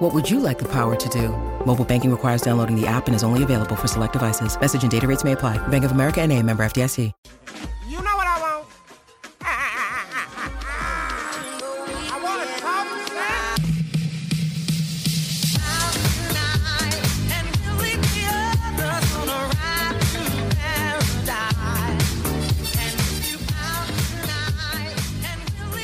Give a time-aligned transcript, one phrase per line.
[0.00, 1.28] What would you like the power to do?
[1.66, 4.58] Mobile banking requires downloading the app and is only available for select devices.
[4.58, 5.58] Message and data rates may apply.
[5.68, 7.12] Bank of America and a member FDIC.
[7.86, 8.66] You know what I want?
[12.12, 13.60] I want to talk sex.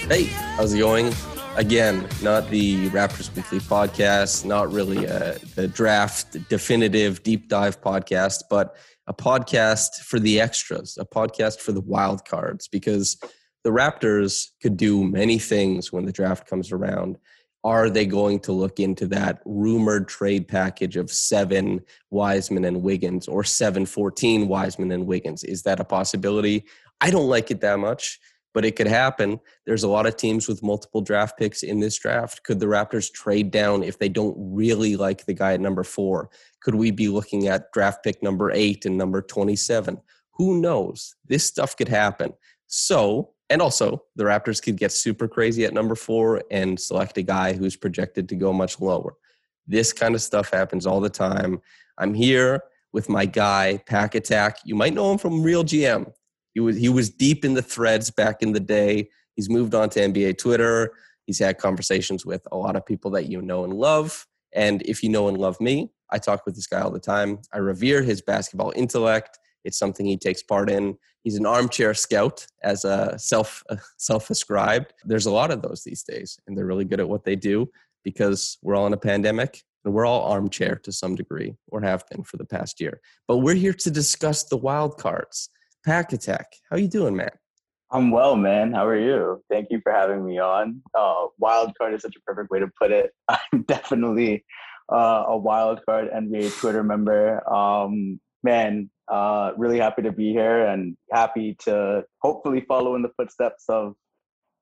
[0.09, 0.25] Hey,
[0.57, 1.13] how's it going?
[1.57, 7.81] Again, not the Raptors Weekly podcast, not really uh, a, a draft definitive deep dive
[7.81, 13.17] podcast, but a podcast for the extras, a podcast for the wild cards, because
[13.65, 17.17] the Raptors could do many things when the draft comes around.
[17.65, 23.29] Are they going to look into that rumored trade package of seven Wiseman and Wiggins
[23.29, 25.43] or seven fourteen Wiseman and Wiggins?
[25.43, 26.67] Is that a possibility?
[27.01, 28.21] I don't like it that much
[28.57, 29.39] but it could happen.
[29.67, 32.43] There's a lot of teams with multiple draft picks in this draft.
[32.43, 36.31] Could the Raptors trade down if they don't really like the guy at number four?
[36.63, 40.01] Could we be looking at draft pick number eight and number 27?
[40.37, 41.17] Who knows?
[41.27, 42.33] This stuff could happen.
[42.67, 47.23] So, and also the Raptors could get super crazy at number four and select a
[47.23, 49.17] guy who's projected to go much lower.
[49.67, 51.61] This kind of stuff happens all the time.
[51.99, 52.63] I'm here
[52.95, 54.61] with my guy, Pack Attack.
[54.65, 56.11] You might know him from Real GM.
[56.57, 59.11] He was he was deep in the threads back in the day.
[59.35, 60.95] He's moved on to NBA Twitter.
[61.27, 64.27] He's had conversations with a lot of people that you know and love.
[64.55, 67.41] And if you know and love me, I talk with this guy all the time.
[67.53, 69.39] I revere his basketball intellect.
[69.65, 70.97] It's something he takes part in.
[71.25, 73.63] He's an armchair scout, as a self
[73.99, 74.95] self ascribed.
[75.05, 77.71] There's a lot of those these days, and they're really good at what they do
[78.03, 82.09] because we're all in a pandemic and we're all armchair to some degree, or have
[82.11, 83.03] been for the past year.
[83.29, 85.51] But we're here to discuss the wild cards.
[85.87, 86.53] Pack Attack.
[86.69, 87.31] How you doing, man?
[87.93, 88.73] I'm well, man.
[88.73, 89.41] How are you?
[89.49, 90.83] Thank you for having me on.
[90.99, 93.13] Uh, wild card is such a perfect way to put it.
[93.29, 94.45] I'm definitely
[94.93, 97.49] uh, a wild card NBA Twitter member.
[97.49, 103.13] Um, man, uh, really happy to be here and happy to hopefully follow in the
[103.17, 103.95] footsteps of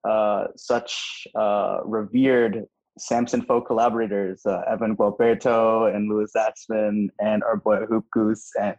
[0.06, 2.66] uh, such uh, revered
[2.98, 8.76] Samson Folk collaborators, uh, Evan Gualberto and Louis Zatzman, and our boy Hoop Goose and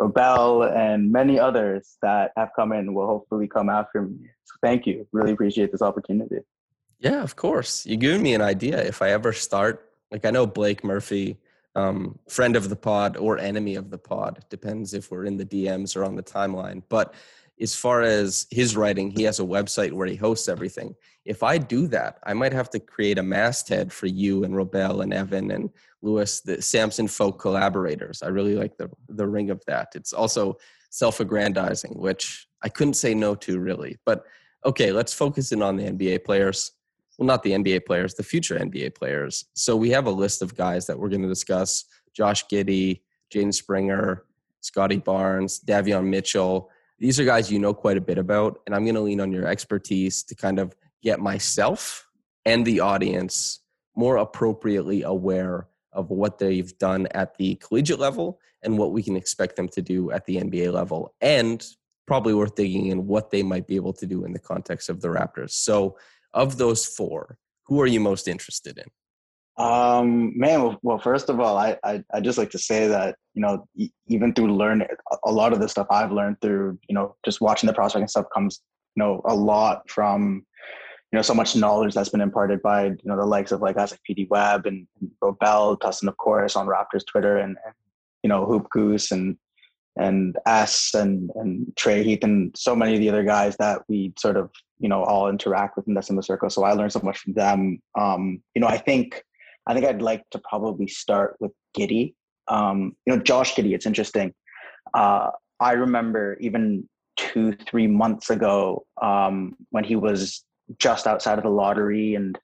[0.00, 4.16] Robel and many others that have come in will hopefully come after me.
[4.44, 5.06] So thank you.
[5.12, 6.38] Really appreciate this opportunity.
[7.00, 7.84] Yeah, of course.
[7.84, 8.80] You giving me an idea.
[8.82, 11.38] If I ever start, like I know Blake Murphy,
[11.74, 15.44] um, friend of the pod or enemy of the pod, depends if we're in the
[15.44, 16.82] DMs or on the timeline.
[16.88, 17.14] But
[17.60, 20.94] as far as his writing, he has a website where he hosts everything.
[21.24, 25.02] If I do that, I might have to create a masthead for you and Robel
[25.02, 25.70] and Evan and
[26.02, 28.22] Louis, the Samson Folk collaborators.
[28.22, 29.88] I really like the the ring of that.
[29.94, 30.56] It's also
[30.90, 33.98] self-aggrandizing, which I couldn't say no to really.
[34.04, 34.24] But
[34.64, 36.72] okay, let's focus in on the NBA players.
[37.18, 39.46] Well, not the NBA players, the future NBA players.
[39.54, 41.84] So we have a list of guys that we're going to discuss:
[42.14, 44.24] Josh Giddey, Jaden Springer,
[44.60, 46.70] Scotty Barnes, Davion Mitchell.
[47.00, 49.32] These are guys you know quite a bit about, and I'm going to lean on
[49.32, 52.08] your expertise to kind of get myself
[52.44, 53.60] and the audience
[53.94, 59.16] more appropriately aware of what they've done at the collegiate level and what we can
[59.16, 61.66] expect them to do at the NBA level, and
[62.06, 65.00] probably worth digging in what they might be able to do in the context of
[65.00, 65.50] the Raptors.
[65.50, 65.98] So,
[66.32, 67.36] of those four,
[67.66, 68.84] who are you most interested in?
[69.62, 73.42] Um, man, well, first of all, I, I I just like to say that you
[73.42, 73.66] know
[74.06, 74.86] even through learning
[75.24, 78.10] a lot of the stuff I've learned through you know just watching the prospect and
[78.10, 78.62] stuff comes
[78.94, 80.46] you know a lot from
[81.12, 83.76] you know so much knowledge that's been imparted by you know the likes of like
[83.76, 84.86] guys like PD Webb and,
[85.22, 87.74] Robel, Tussin of course on Raptors Twitter and, and
[88.22, 89.36] you know Hoop Goose and
[89.96, 94.12] and S and and Trey Heath and so many of the other guys that we
[94.18, 96.50] sort of you know all interact with in the similar circle.
[96.50, 97.80] So I learned so much from them.
[97.98, 99.22] Um, you know I think
[99.66, 102.14] I think I'd like to probably start with Giddey.
[102.48, 103.74] Um, you know Josh Giddey.
[103.74, 104.34] It's interesting.
[104.92, 105.30] Uh,
[105.60, 110.44] I remember even two three months ago um, when he was
[110.78, 112.38] just outside of the lottery and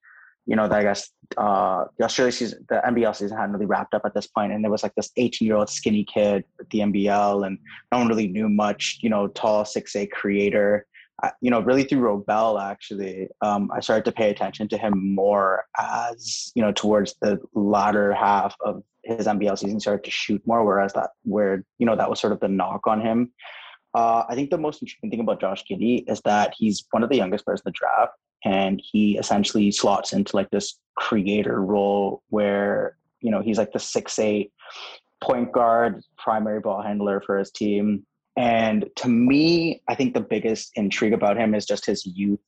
[0.46, 4.02] you know, I guess uh, the Australia season, the NBL season hadn't really wrapped up
[4.04, 6.80] at this point, and there was like this 18 year old skinny kid with the
[6.80, 7.58] NBL, and
[7.90, 8.98] no one really knew much.
[9.00, 10.86] You know, tall six A creator.
[11.22, 15.14] I, you know, really through Robel, actually, um, I started to pay attention to him
[15.14, 20.42] more as you know towards the latter half of his NBL season, started to shoot
[20.46, 20.64] more.
[20.64, 23.32] Whereas that, where you know that was sort of the knock on him.
[23.94, 27.10] Uh, I think the most interesting thing about Josh Giddey is that he's one of
[27.10, 28.12] the youngest players in the draft,
[28.44, 33.78] and he essentially slots into like this creator role where you know he's like the
[33.78, 34.52] six eight
[35.22, 38.04] point guard, primary ball handler for his team.
[38.36, 42.40] And to me, I think the biggest intrigue about him is just his youth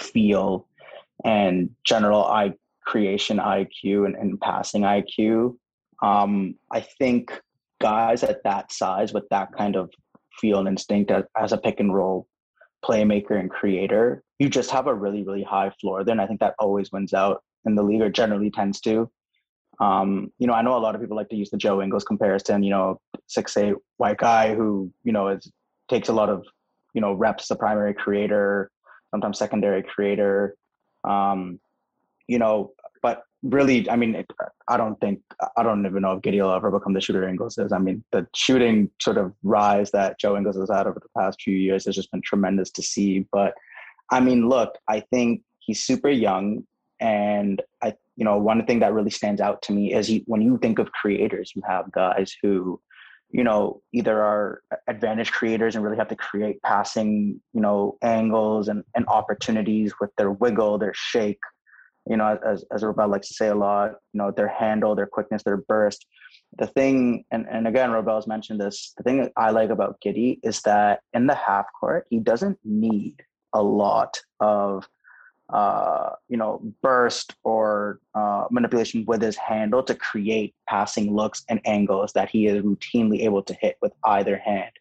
[0.00, 0.66] feel
[1.24, 2.54] and general I
[2.86, 5.56] creation IQ and, and passing IQ.
[6.02, 7.38] Um, I think
[7.80, 9.90] guys at that size with that kind of
[10.40, 12.28] feel and instinct as, as a pick and roll
[12.84, 16.12] playmaker and creator, you just have a really, really high floor there.
[16.12, 19.10] And I think that always wins out in the league or generally tends to.
[19.80, 22.04] Um, you know, I know a lot of people like to use the Joe Ingles
[22.04, 25.50] comparison, you know, six eight white guy who, you know, is
[25.90, 26.44] takes a lot of,
[26.94, 28.70] you know, reps the primary creator,
[29.10, 30.56] sometimes secondary creator.
[31.04, 31.60] Um,
[32.26, 32.72] you know,
[33.42, 34.24] really, I mean,
[34.68, 35.20] I don't think
[35.56, 37.72] I don't even know if Giddey will ever become the shooter Ingles is.
[37.72, 41.40] I mean, the shooting sort of rise that Joe Ingles has had over the past
[41.42, 43.26] few years has just been tremendous to see.
[43.32, 43.54] But
[44.10, 46.64] I mean, look, I think he's super young,
[47.00, 50.40] and I, you know, one thing that really stands out to me is he, when
[50.40, 52.80] you think of creators, you have guys who,
[53.30, 58.68] you know, either are advantage creators and really have to create passing, you know, angles
[58.68, 61.40] and, and opportunities with their wiggle, their shake,
[62.08, 65.06] you know, as, as Robel likes to say a lot, you know, their handle, their
[65.06, 66.06] quickness, their burst.
[66.58, 70.38] The thing, and, and again, Robel's mentioned this, the thing that I like about Giddey
[70.42, 73.22] is that in the half court, he doesn't need
[73.52, 74.88] a lot of
[75.52, 81.60] uh, you know, burst or uh, manipulation with his handle to create passing looks and
[81.64, 84.72] angles that he is routinely able to hit with either hand.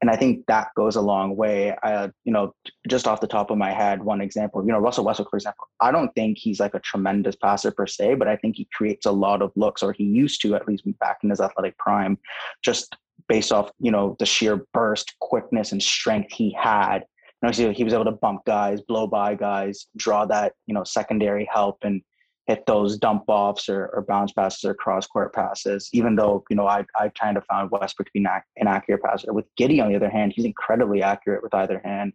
[0.00, 1.74] And I think that goes a long way.
[1.82, 2.54] I, you know,
[2.88, 5.68] just off the top of my head, one example, you know, Russell Westbrook, for example,
[5.80, 9.06] I don't think he's like a tremendous passer per se, but I think he creates
[9.06, 12.18] a lot of looks, or he used to at least back in his athletic prime,
[12.62, 12.96] just
[13.28, 17.04] based off, you know, the sheer burst, quickness, and strength he had
[17.46, 21.48] know, he was able to bump guys, blow by guys, draw that you know secondary
[21.52, 22.02] help, and
[22.46, 25.88] hit those dump offs or, or bounce passes or cross court passes.
[25.92, 29.32] Even though you know I I kind of found Westbrook to be an inaccurate passer.
[29.32, 32.12] With Giddey, on the other hand, he's incredibly accurate with either hand,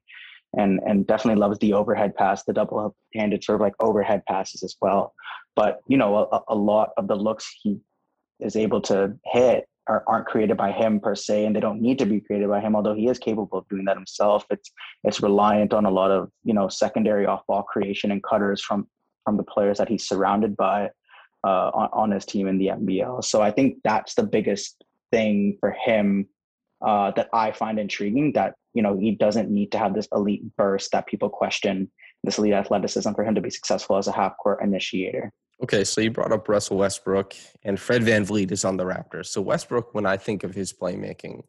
[0.57, 4.63] and and definitely loves the overhead pass, the double handed sort of like overhead passes
[4.63, 5.13] as well.
[5.55, 7.79] But you know a, a lot of the looks he
[8.39, 11.99] is able to hit are, aren't created by him per se, and they don't need
[11.99, 12.75] to be created by him.
[12.75, 14.71] Although he is capable of doing that himself, it's
[15.03, 18.87] it's reliant on a lot of you know secondary off ball creation and cutters from
[19.23, 20.89] from the players that he's surrounded by
[21.43, 23.23] uh, on, on his team in the NBL.
[23.23, 26.27] So I think that's the biggest thing for him
[26.85, 28.33] uh, that I find intriguing.
[28.33, 31.91] That you know he doesn't need to have this elite burst that people question
[32.23, 35.31] this elite athleticism for him to be successful as a half court initiator.
[35.63, 39.27] Okay, so you brought up Russell Westbrook, and Fred VanVleet is on the Raptors.
[39.27, 41.43] So Westbrook, when I think of his playmaking,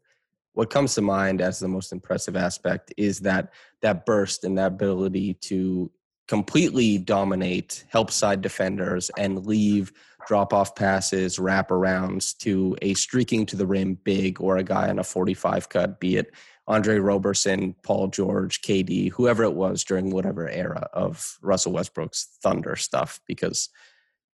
[0.53, 4.67] what comes to mind as the most impressive aspect is that that burst and that
[4.67, 5.91] ability to
[6.33, 9.93] completely dominate, help side defenders, and leave
[10.27, 14.97] drop off passes, wraparounds to a streaking to the rim big or a guy on
[14.97, 16.33] a 45 cut, be it
[16.67, 22.77] Andre Roberson, Paul George, KD, whoever it was during whatever era of Russell Westbrook's Thunder
[22.77, 23.69] stuff, because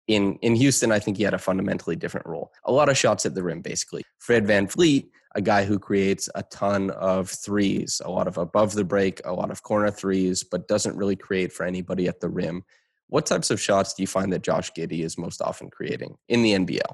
[0.07, 2.53] in in Houston, I think he had a fundamentally different role.
[2.63, 4.05] A lot of shots at the rim, basically.
[4.19, 8.83] Fred VanVleet, a guy who creates a ton of threes, a lot of above the
[8.83, 12.63] break, a lot of corner threes, but doesn't really create for anybody at the rim.
[13.07, 16.41] What types of shots do you find that Josh Giddey is most often creating in
[16.41, 16.93] the NBL?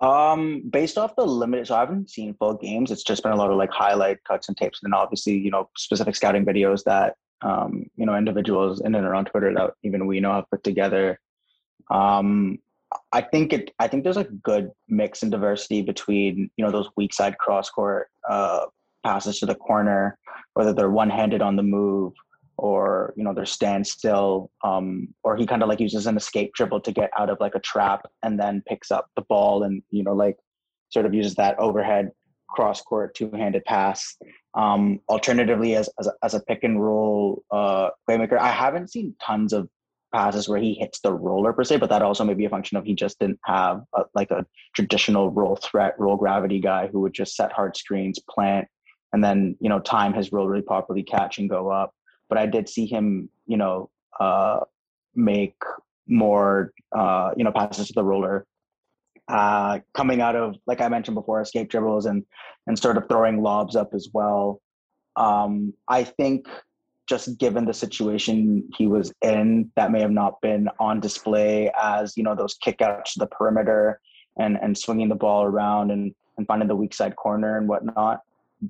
[0.00, 2.90] Um, based off the limited, so I haven't seen full games.
[2.90, 5.50] It's just been a lot of like highlight cuts and tapes, and then obviously, you
[5.50, 10.06] know, specific scouting videos that um, you know, individuals in and around Twitter that even
[10.06, 11.18] we know have put together.
[11.90, 12.58] Um,
[13.12, 13.72] I think it.
[13.78, 17.70] I think there's a good mix and diversity between you know those weak side cross
[17.70, 18.66] court uh,
[19.04, 20.18] passes to the corner,
[20.54, 22.12] whether they're one handed on the move
[22.60, 26.80] or you know they're standstill, um, or he kind of like uses an escape dribble
[26.80, 30.02] to get out of like a trap and then picks up the ball and you
[30.02, 30.36] know like
[30.90, 32.10] sort of uses that overhead
[32.50, 34.16] cross court two handed pass.
[34.54, 39.14] Um, alternatively, as as a, as a pick and roll uh, playmaker, I haven't seen
[39.24, 39.68] tons of
[40.12, 42.76] passes where he hits the roller per se, but that also may be a function
[42.76, 47.00] of he just didn't have a, like a traditional roll threat, roll gravity guy who
[47.00, 48.66] would just set hard screens, plant,
[49.12, 51.94] and then you know time his roll really properly, catch and go up.
[52.28, 54.60] But I did see him, you know, uh,
[55.14, 55.56] make
[56.06, 58.46] more, uh, you know, passes to the roller,
[59.28, 62.24] uh, coming out of like I mentioned before, escape dribbles and
[62.66, 64.60] and sort of throwing lobs up as well.
[65.16, 66.46] Um, I think
[67.10, 72.16] just given the situation he was in, that may have not been on display as
[72.16, 74.00] you know those kickouts to the perimeter
[74.38, 78.20] and and swinging the ball around and and finding the weak side corner and whatnot.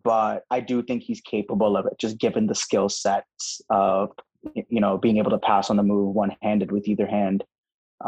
[0.03, 4.11] but I do think he's capable of it, just given the skill sets of
[4.55, 7.45] you know being able to pass on the move one handed with either hand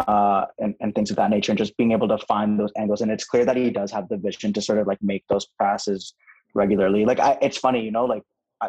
[0.06, 3.02] uh, and, and things of that nature, and just being able to find those angles.
[3.02, 5.46] And it's clear that he does have the vision to sort of like make those
[5.60, 6.14] passes
[6.54, 7.04] regularly.
[7.04, 8.22] Like I, it's funny, you know, like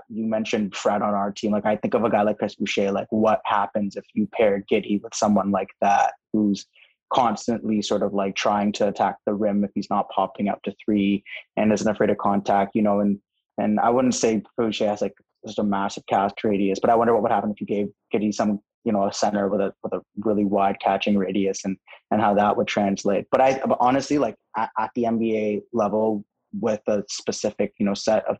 [0.09, 1.51] you mentioned Fred on our team.
[1.51, 2.91] Like I think of a guy like Chris Boucher.
[2.91, 6.65] Like what happens if you pair Giddey with someone like that who's
[7.13, 10.73] constantly sort of like trying to attack the rim if he's not popping up to
[10.83, 11.23] three
[11.57, 13.19] and isn't afraid of contact, you know, and
[13.59, 15.13] and I wouldn't say Boucher has like
[15.45, 18.33] just a massive cast radius, but I wonder what would happen if you gave Giddey
[18.33, 21.77] some, you know, a center with a with a really wide catching radius and
[22.11, 23.27] and how that would translate.
[23.31, 26.25] But I but honestly like at, at the NBA level
[26.59, 28.37] with a specific, you know, set of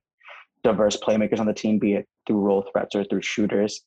[0.64, 3.82] diverse playmakers on the team, be it through roll threats or through shooters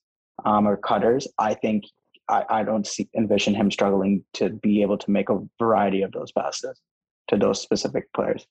[0.44, 1.84] um, or cutters, I think
[2.28, 6.12] I, I don't see envision him struggling to be able to make a variety of
[6.12, 6.80] those passes
[7.28, 8.46] to those specific players.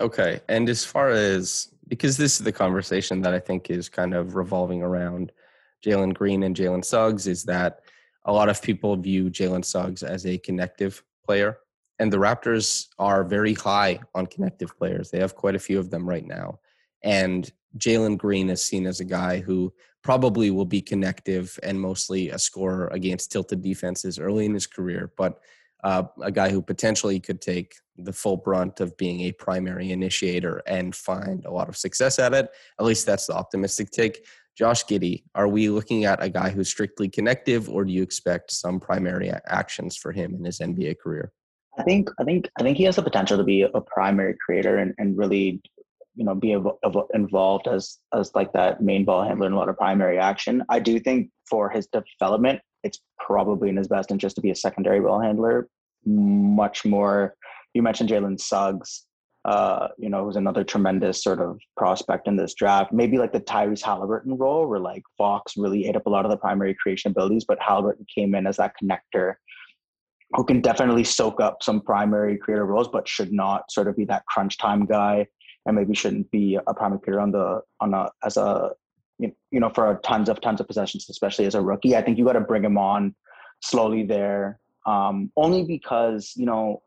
[0.00, 0.40] Okay.
[0.48, 4.34] And as far as because this is the conversation that I think is kind of
[4.34, 5.32] revolving around
[5.84, 7.80] Jalen Green and Jalen Suggs, is that
[8.24, 11.58] a lot of people view Jalen Suggs as a connective player.
[11.98, 15.10] And the Raptors are very high on connective players.
[15.10, 16.58] They have quite a few of them right now.
[17.04, 22.30] And Jalen Green is seen as a guy who probably will be connective and mostly
[22.30, 25.38] a scorer against tilted defenses early in his career, but
[25.82, 30.62] uh, a guy who potentially could take the full brunt of being a primary initiator
[30.66, 32.50] and find a lot of success at it.
[32.80, 34.26] At least that's the optimistic take.
[34.56, 38.52] Josh Giddey, are we looking at a guy who's strictly connective, or do you expect
[38.52, 41.32] some primary actions for him in his NBA career?
[41.76, 44.78] I think I think I think he has the potential to be a primary creator
[44.78, 45.60] and, and really
[46.14, 49.68] you know be ev- involved as as like that main ball handler in a lot
[49.68, 50.62] of primary action.
[50.68, 54.54] I do think for his development, it's probably in his best interest to be a
[54.54, 55.68] secondary ball handler.
[56.04, 57.34] Much more.
[57.72, 59.06] You mentioned Jalen Suggs.
[59.44, 62.94] Uh, you know, who's another tremendous sort of prospect in this draft.
[62.94, 66.30] Maybe like the Tyrese Halliburton role, where like Fox really ate up a lot of
[66.30, 69.34] the primary creation abilities, but Halliburton came in as that connector
[70.32, 74.04] who can definitely soak up some primary creator roles, but should not sort of be
[74.06, 75.26] that crunch time guy
[75.66, 78.72] and maybe shouldn't be a primary player on the on a as a
[79.18, 81.96] you know for tons of tons of possessions, especially as a rookie.
[81.96, 83.14] I think you got to bring him on
[83.62, 86.82] slowly there, um, only because you know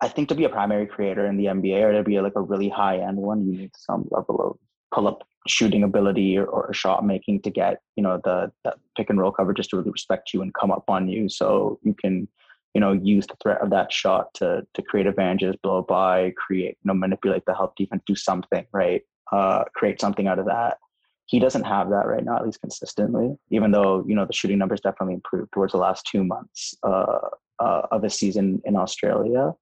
[0.00, 2.40] I think to be a primary creator in the NBA or to be like a
[2.40, 4.58] really high end one, you need some level of
[4.92, 9.10] pull up shooting ability or, or shot making to get you know the, the pick
[9.10, 11.94] and roll coverage just to really respect you and come up on you so you
[11.94, 12.28] can
[12.74, 16.76] you know, use the threat of that shot to to create advantages, blow by, create,
[16.82, 19.02] you know, manipulate the help defense, do something, right?
[19.30, 20.78] Uh, create something out of that.
[21.26, 23.36] He doesn't have that right now, at least consistently.
[23.50, 27.18] Even though you know the shooting numbers definitely improved towards the last two months uh,
[27.58, 29.52] uh, of his season in Australia.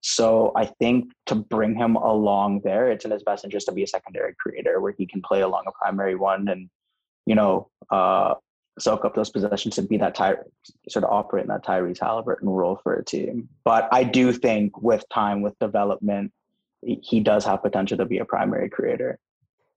[0.00, 3.84] So I think to bring him along there, it's in his best interest to be
[3.84, 6.68] a secondary creator where he can play along a primary one and
[7.26, 8.34] you know uh,
[8.78, 10.36] soak up those possessions and be that Ty-
[10.88, 13.48] sort of operate in that Tyrese Halliburton role for a team.
[13.64, 16.32] But I do think with time, with development,
[16.82, 19.18] he does have potential to be a primary creator.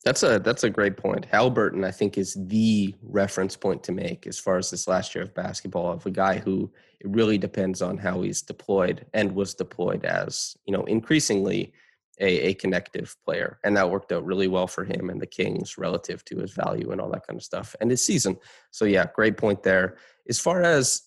[0.03, 1.25] That's a that's a great point.
[1.25, 5.23] Halliburton, I think, is the reference point to make as far as this last year
[5.23, 9.55] of basketball of a guy who it really depends on how he's deployed and was
[9.55, 11.73] deployed as you know increasingly
[12.19, 13.59] a, a connective player.
[13.63, 16.91] And that worked out really well for him and the Kings relative to his value
[16.91, 18.37] and all that kind of stuff and his season.
[18.71, 19.97] So, yeah, great point there.
[20.29, 21.03] As far as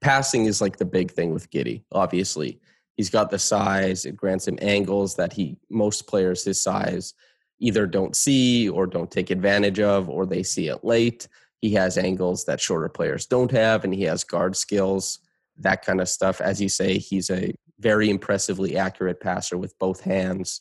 [0.00, 2.60] passing is like the big thing with Giddey, obviously.
[2.96, 7.12] He's got the size, it grants him angles that he most players his size
[7.58, 11.28] either don't see or don't take advantage of or they see it late.
[11.60, 15.20] He has angles that shorter players don't have and he has guard skills,
[15.58, 16.40] that kind of stuff.
[16.40, 20.60] As you say, he's a very impressively accurate passer with both hands.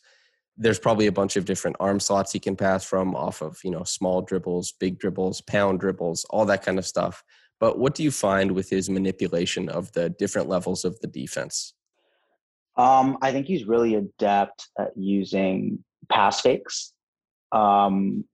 [0.58, 3.72] There's probably a bunch of different arm slots he can pass from off of, you
[3.72, 7.24] know, small dribbles, big dribbles, pound dribbles, all that kind of stuff.
[7.60, 11.74] But what do you find with his manipulation of the different levels of the defense?
[12.78, 16.94] Um, I think he's really adept at using pass fakes.
[17.52, 18.26] Um,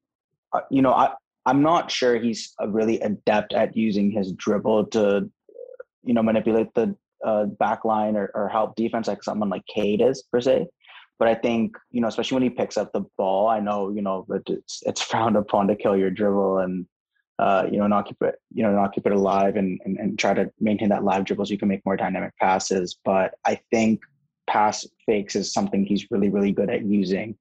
[0.53, 1.13] uh, you know, I,
[1.45, 5.29] I'm not sure he's really adept at using his dribble to,
[6.03, 10.01] you know, manipulate the uh, back line or, or help defense like someone like Cade
[10.01, 10.67] is per se.
[11.19, 14.01] But I think you know, especially when he picks up the ball, I know you
[14.01, 16.85] know it's it's frowned upon to kill your dribble and
[17.39, 20.17] uh, you know not keep it you know not keep it alive and, and and
[20.17, 22.97] try to maintain that live dribble so you can make more dynamic passes.
[23.05, 24.01] But I think
[24.47, 27.37] pass fakes is something he's really really good at using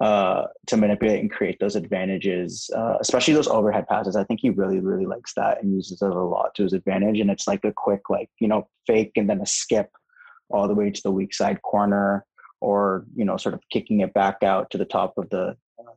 [0.00, 4.16] uh, to manipulate and create those advantages, uh, especially those overhead passes.
[4.16, 7.18] I think he really, really likes that and uses it a lot to his advantage.
[7.20, 9.90] And it's like a quick, like, you know, fake and then a skip
[10.50, 12.24] all the way to the weak side corner
[12.60, 15.56] or you know sort of kicking it back out to the top of the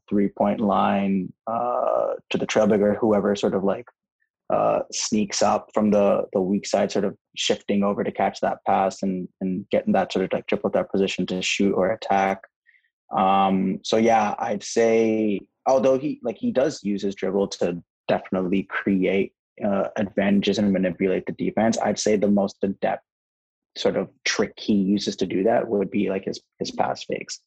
[0.10, 3.86] three point line uh, to the trailbigger whoever sort of like
[4.50, 8.60] uh, sneaks up from the the weak side sort of shifting over to catch that
[8.66, 12.42] pass and and getting that sort of like triple threat position to shoot or attack
[13.16, 18.64] um so yeah i'd say although he like he does use his dribble to definitely
[18.64, 23.04] create uh, advantages and manipulate the defense i'd say the most adept
[23.76, 27.40] sort of trick he uses to do that would be like his his pass fakes.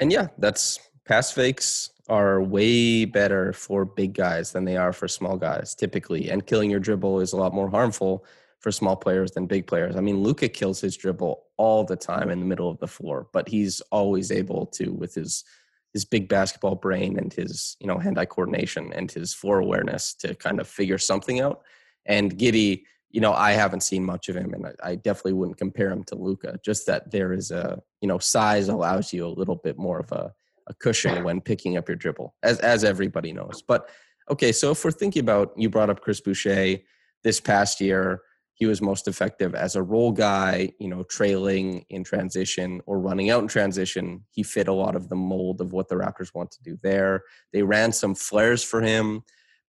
[0.00, 5.08] And yeah, that's pass fakes are way better for big guys than they are for
[5.08, 6.30] small guys typically.
[6.30, 8.24] And killing your dribble is a lot more harmful
[8.60, 9.96] for small players than big players.
[9.96, 12.30] I mean, Luka kills his dribble all the time mm-hmm.
[12.30, 15.44] in the middle of the floor, but he's always able to with his
[15.92, 20.34] his big basketball brain and his, you know, hand-eye coordination and his floor awareness to
[20.34, 21.62] kind of figure something out.
[22.04, 25.56] And Giddey, you know, I haven't seen much of him, and I, I definitely wouldn't
[25.56, 26.58] compare him to Luka.
[26.64, 30.10] Just that there is a, you know, size allows you a little bit more of
[30.10, 30.34] a,
[30.66, 33.62] a cushion when picking up your dribble, as as everybody knows.
[33.62, 33.88] But
[34.28, 36.78] okay, so if we're thinking about, you brought up Chris Boucher
[37.22, 38.22] this past year.
[38.54, 43.30] He was most effective as a role guy, you know, trailing in transition or running
[43.30, 44.24] out in transition.
[44.30, 47.22] He fit a lot of the mold of what the Raptors want to do there.
[47.52, 49.24] They ran some flares for him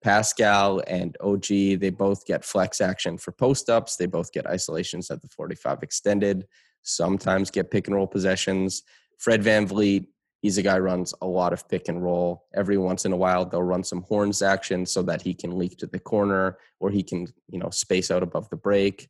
[0.05, 1.47] Pascal and OG,
[1.79, 3.95] they both get flex action for post ups.
[3.95, 6.45] They both get isolations at the 45 extended,
[6.83, 8.83] sometimes get pick and roll possessions.
[9.17, 10.05] Fred Van VanVleet,
[10.45, 12.45] he's a guy runs a lot of pick and roll.
[12.53, 15.75] Every once in a while, they'll run some horns action so that he can leak
[15.79, 19.09] to the corner or he can, you know, space out above the break.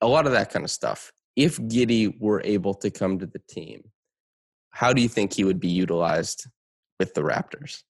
[0.00, 1.10] A lot of that kind of stuff.
[1.34, 3.82] If Giddey were able to come to the team,
[4.70, 6.46] how do you think he would be utilized
[7.00, 7.82] with the Raptors?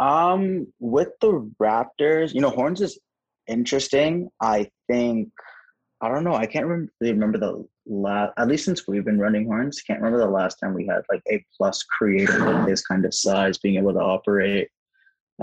[0.00, 2.98] Um, with the Raptors, you know, Horns is
[3.46, 4.30] interesting.
[4.42, 5.28] I think
[6.02, 6.34] I don't know.
[6.34, 8.32] I can't remember, remember the last.
[8.38, 11.22] At least since we've been running Horns, can't remember the last time we had like
[11.30, 14.68] a plus creator with this kind of size being able to operate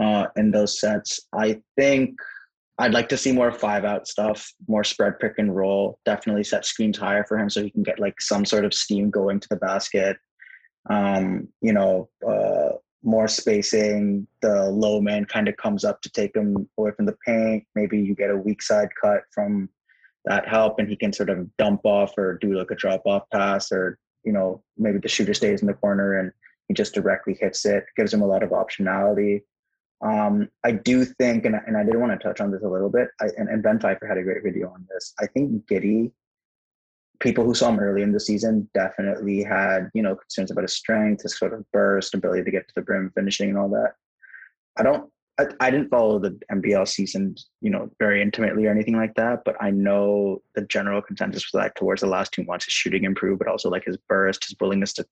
[0.01, 1.19] uh, in those sets.
[1.33, 2.17] I think
[2.79, 5.99] I'd like to see more five out stuff, more spread pick and roll.
[6.05, 9.11] Definitely set screens higher for him so he can get like some sort of steam
[9.11, 10.17] going to the basket.
[10.89, 14.27] Um, you know, uh, more spacing.
[14.41, 17.63] The low man kind of comes up to take him away from the paint.
[17.75, 19.69] Maybe you get a weak side cut from
[20.27, 23.23] that help, and he can sort of dump off or do like a drop off
[23.31, 26.31] pass, or you know maybe the shooter stays in the corner and
[26.67, 27.85] he just directly hits it.
[27.95, 29.41] Gives him a lot of optionality.
[30.05, 32.89] Um, I do think, and, and I did want to touch on this a little
[32.89, 35.13] bit, I, and, and Ben Pfeiffer had a great video on this.
[35.19, 36.11] I think Giddey
[37.19, 40.75] people who saw him early in the season definitely had, you know, concerns about his
[40.75, 43.93] strength, his sort of burst, ability to get to the brim, finishing, and all that.
[44.77, 48.95] I don't, I, I didn't follow the NBL season, you know, very intimately or anything
[48.95, 52.65] like that, but I know the general consensus was that towards the last two months,
[52.65, 55.05] his shooting improved, but also like his burst, his willingness to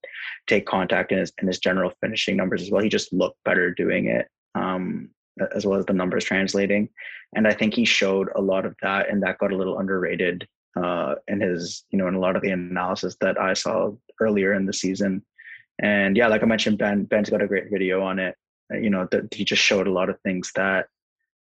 [0.48, 2.82] take contact, and his and his general finishing numbers as well.
[2.82, 4.28] He just looked better doing it.
[4.56, 5.10] Um,
[5.54, 6.90] as well as the numbers translating.
[7.36, 10.48] And I think he showed a lot of that, and that got a little underrated
[10.76, 14.54] uh, in his, you know, in a lot of the analysis that I saw earlier
[14.54, 15.24] in the season.
[15.80, 18.36] And yeah, like I mentioned, Ben Ben's got a great video on it.
[18.74, 20.88] Uh, you know, that he just showed a lot of things that,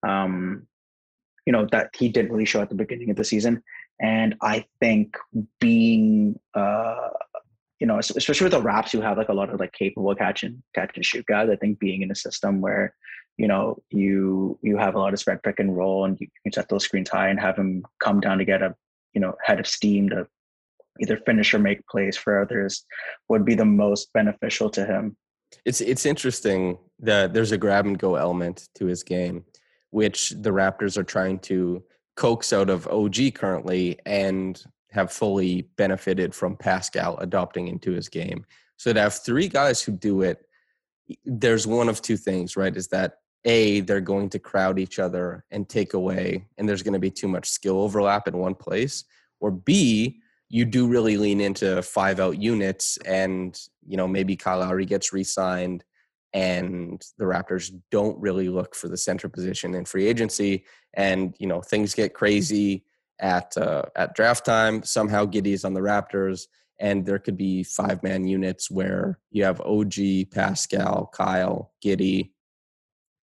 [0.07, 0.67] um,
[1.45, 3.61] you know, that he didn't really show at the beginning of the season.
[3.99, 5.17] And I think
[5.59, 7.09] being, uh,
[7.79, 10.43] you know, especially with the Raps who have like a lot of like capable catch
[10.43, 12.95] and catch and shoot guys, I think being in a system where
[13.37, 16.51] you know you you have a lot of spread pick and roll and you can
[16.51, 18.75] set those screens high and have him come down to get a
[19.13, 20.27] you know head of steam to
[20.99, 22.85] either finish or make plays for others
[23.29, 25.15] would be the most beneficial to him.
[25.65, 29.45] It's it's interesting that there's a grab and go element to his game,
[29.91, 31.83] which the Raptors are trying to
[32.15, 38.45] coax out of OG currently and have fully benefited from Pascal adopting into his game.
[38.77, 40.39] So to have three guys who do it,
[41.25, 42.75] there's one of two things, right?
[42.75, 43.13] Is that
[43.45, 47.09] a they're going to crowd each other and take away and there's going to be
[47.09, 49.03] too much skill overlap in one place
[49.39, 50.20] or b
[50.51, 55.13] you do really lean into five out units and you know maybe Kyle Lowry gets
[55.13, 55.83] re-signed
[56.33, 61.47] and the Raptors don't really look for the center position in free agency and you
[61.47, 62.83] know things get crazy
[63.19, 66.47] at uh, at draft time somehow Giddey's on the Raptors
[66.81, 72.31] and there could be five man units where you have OG Pascal Kyle Giddey,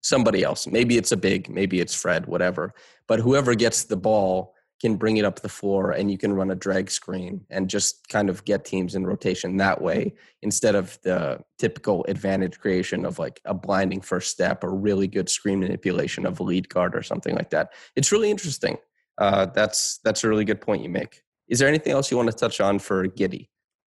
[0.03, 0.69] somebody else.
[0.69, 2.73] Maybe it's a big, maybe it's Fred, whatever.
[3.09, 6.51] But whoever gets the ball can bring it up the floor and you can run
[6.51, 10.99] a drag screen and just kind of get teams in rotation that way instead of
[11.03, 16.25] the typical advantage creation of like a blinding first step or really good screen manipulation
[16.25, 17.73] of a lead guard or something like that.
[17.95, 18.79] It's really interesting.
[19.19, 21.23] Uh, that's that's a really good point you make.
[21.49, 23.49] Is there anything else you want to touch on for Giddey?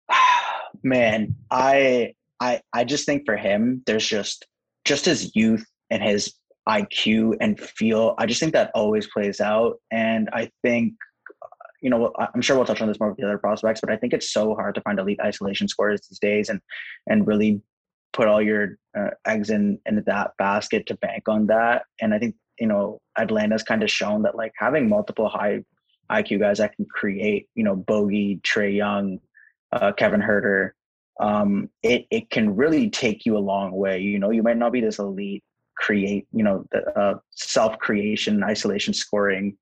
[0.85, 4.46] Man, I I I just think for him, there's just
[4.85, 6.33] just his youth and his
[6.68, 8.14] IQ and feel.
[8.18, 10.94] I just think that always plays out, and I think
[11.83, 13.96] you know I'm sure we'll touch on this more with the other prospects, but I
[13.96, 16.61] think it's so hard to find elite isolation scorers these days, and
[17.07, 17.61] and really
[18.12, 21.85] put all your uh, eggs in in that basket to bank on that.
[22.00, 25.62] And I think you know Atlanta's kind of shown that like having multiple high
[26.11, 29.18] IQ guys that can create, you know, Bogey, Trae Young,
[29.72, 30.70] uh, Kevin Huerter,
[31.18, 34.00] um, it it can really take you a long way.
[34.00, 35.42] You know, you might not be this elite
[35.77, 39.57] create, you know, the uh, self creation, isolation scoring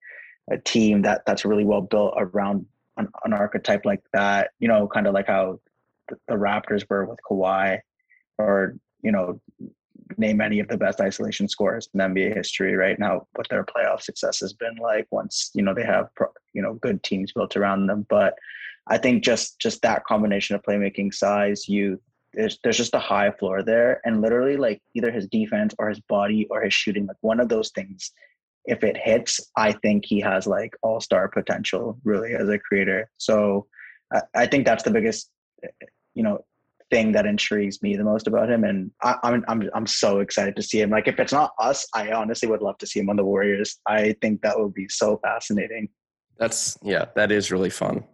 [0.50, 4.50] a team that that's really well built around an, an archetype like that.
[4.58, 5.60] You know, kind of like how
[6.08, 7.80] the, the Raptors were with Kawhi,
[8.38, 9.40] or you know,
[10.16, 13.26] name any of the best isolation scorers in NBA history right now.
[13.34, 16.08] What their playoff success has been like once you know they have
[16.52, 18.34] you know good teams built around them, but
[18.86, 22.00] I think just just that combination of playmaking, size, youth,
[22.36, 26.00] there's there's just a high floor there, and literally like either his defense or his
[26.00, 28.12] body or his shooting, like one of those things,
[28.64, 33.10] if it hits, I think he has like all star potential really as a creator.
[33.18, 33.66] So
[34.12, 35.30] I, I think that's the biggest,
[35.62, 36.44] eh, eh, you know,
[36.90, 40.56] thing that intrigues me the most about him, and I, I'm I'm I'm so excited
[40.56, 40.90] to see him.
[40.90, 43.78] Like if it's not us, I honestly would love to see him on the Warriors.
[43.86, 45.88] I think that would be so fascinating.
[46.38, 48.04] That's yeah, that is really fun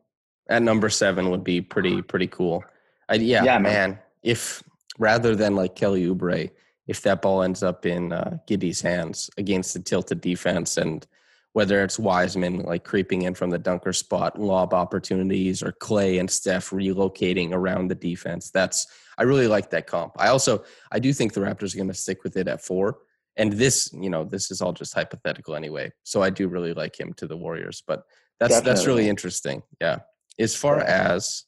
[0.50, 2.62] at number seven would be pretty pretty cool.
[3.08, 3.98] I, yeah, yeah, man.
[4.22, 4.62] If
[4.98, 6.50] rather than like Kelly Oubre,
[6.86, 11.06] if that ball ends up in uh, Giddey's hands against the tilted defense, and
[11.52, 16.30] whether it's Wiseman like creeping in from the dunker spot, lob opportunities, or Clay and
[16.30, 18.86] Steph relocating around the defense, that's
[19.18, 20.14] I really like that comp.
[20.18, 22.98] I also I do think the Raptors are going to stick with it at four.
[23.36, 25.92] And this, you know, this is all just hypothetical anyway.
[26.02, 28.02] So I do really like him to the Warriors, but
[28.38, 28.70] that's Definitely.
[28.74, 29.62] that's really interesting.
[29.80, 30.00] Yeah
[30.40, 31.44] as far as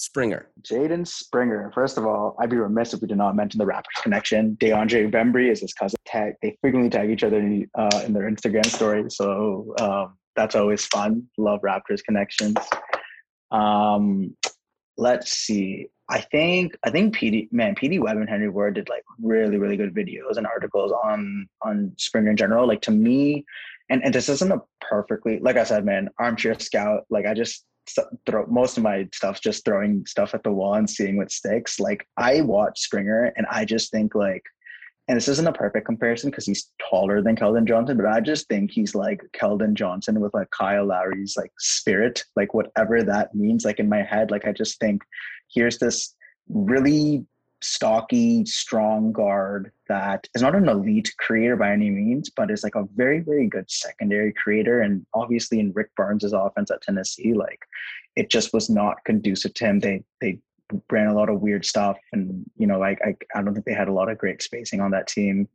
[0.00, 0.48] Springer.
[0.62, 1.70] Jaden Springer.
[1.74, 4.56] First of all, I'd be remiss if we did not mention the Raptors connection.
[4.58, 5.98] DeAndre Bembry is his cousin.
[6.06, 10.54] Tag, they frequently tag each other in, uh, in their Instagram stories, so um, that's
[10.54, 11.24] always fun.
[11.36, 12.56] Love Raptors connections.
[13.50, 14.34] Um,
[14.96, 15.88] let's see.
[16.08, 19.76] I think I think PD man PD Webb and Henry Ward did like really really
[19.76, 22.66] good videos and articles on on Springer in general.
[22.66, 23.44] Like to me,
[23.90, 27.02] and and this isn't a perfectly like I said, man, armchair scout.
[27.10, 27.66] Like I just
[28.26, 31.80] throw most of my stuff just throwing stuff at the wall and seeing what sticks.
[31.80, 34.42] Like I watch Springer and I just think like,
[35.08, 38.48] and this isn't a perfect comparison because he's taller than Keldon Johnson, but I just
[38.48, 43.64] think he's like Keldon Johnson with like Kyle Lowry's like spirit, like whatever that means.
[43.64, 45.02] Like in my head, like I just think
[45.52, 46.14] here's this
[46.48, 47.24] really
[47.62, 52.74] stocky, strong guard that is not an elite creator by any means, but is like
[52.74, 54.80] a very, very good secondary creator.
[54.80, 57.60] And obviously in Rick Barnes' offense at Tennessee, like
[58.16, 59.80] it just was not conducive to him.
[59.80, 60.38] They they
[60.90, 63.74] ran a lot of weird stuff and you know, like I, I don't think they
[63.74, 65.48] had a lot of great spacing on that team.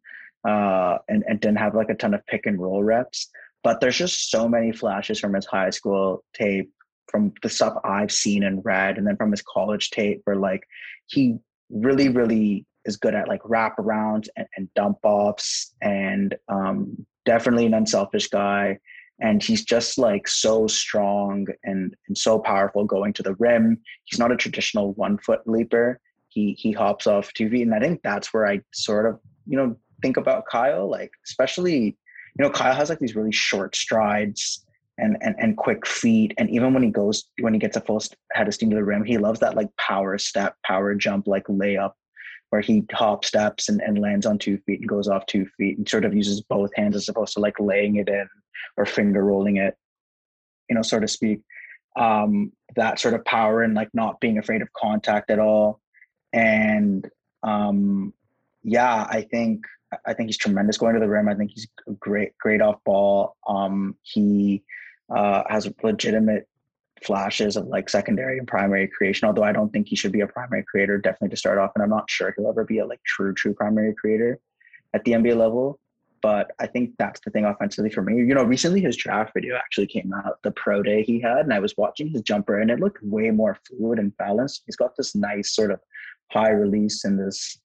[0.48, 3.32] Uh, and, and didn't have like a ton of pick and roll reps.
[3.64, 6.72] But there's just so many flashes from his high school tape,
[7.10, 10.62] from the stuff I've seen and read, and then from his college tape where like
[11.08, 17.66] he really, really is good at like wraparounds and, and dump offs and um, definitely
[17.66, 18.78] an unselfish guy.
[19.22, 23.80] And he's just like so strong and, and so powerful going to the rim.
[24.04, 26.00] He's not a traditional one foot leaper.
[26.28, 27.62] He he hops off two feet.
[27.62, 31.98] And I think that's where I sort of, you know, think about Kyle, like especially,
[32.38, 34.65] you know, Kyle has like these really short strides
[34.98, 36.34] and, and and quick feet.
[36.38, 38.02] And even when he goes when he gets a full
[38.34, 41.46] head of steam to the rim, he loves that like power step, power jump, like
[41.48, 41.94] layup,
[42.50, 45.78] where he hop steps and, and lands on two feet and goes off two feet
[45.78, 48.28] and sort of uses both hands as opposed to like laying it in
[48.78, 49.76] or finger rolling it,
[50.70, 51.42] you know, so to speak.
[51.98, 55.80] Um, that sort of power and like not being afraid of contact at all.
[56.34, 57.10] And
[57.44, 58.14] um,
[58.64, 59.66] yeah, I think
[60.06, 61.30] I think he's tremendous going to the rim.
[61.30, 61.68] I think he's
[62.00, 63.38] great, great off ball.
[63.48, 64.64] Um, he
[65.10, 66.48] uh, has legitimate
[67.04, 69.28] flashes of like secondary and primary creation.
[69.28, 71.84] Although I don't think he should be a primary creator, definitely to start off, and
[71.84, 74.40] I'm not sure he'll ever be a like true true primary creator
[74.94, 75.80] at the NBA level.
[76.22, 78.16] But I think that's the thing offensively for me.
[78.16, 81.54] You know, recently his draft video actually came out, the pro day he had, and
[81.54, 84.64] I was watching his jumper, and it looked way more fluid and balanced.
[84.66, 85.80] He's got this nice sort of
[86.32, 87.60] high release and this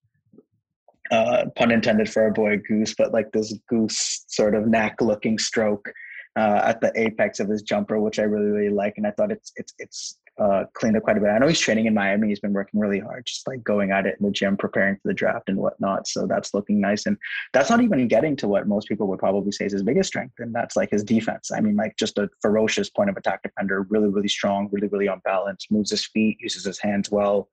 [1.10, 5.38] uh, pun intended for our boy Goose, but like this goose sort of neck looking
[5.38, 5.90] stroke
[6.36, 9.32] uh, at the apex of his jumper, which I really really like, and I thought
[9.32, 11.28] it's it's it's uh, cleaned up quite a bit.
[11.28, 12.28] I know he's training in Miami.
[12.28, 15.08] He's been working really hard, just like going at it in the gym, preparing for
[15.08, 16.08] the draft and whatnot.
[16.08, 17.04] So that's looking nice.
[17.04, 17.18] And
[17.52, 20.34] that's not even getting to what most people would probably say is his biggest strength,
[20.38, 21.50] and that's like his defense.
[21.54, 25.08] I mean, like just a ferocious point of attack defender, really, really strong, really, really
[25.08, 27.48] on balance, moves his feet, uses his hands well,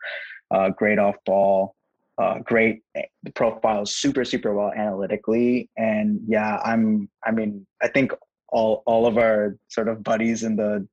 [0.51, 1.75] uh, great off ball.
[2.19, 3.03] Uh, great eh,
[3.35, 7.07] profiles, super super well analytically, and yeah, I'm.
[7.23, 8.11] I mean, I think
[8.49, 10.87] all all of our sort of buddies in the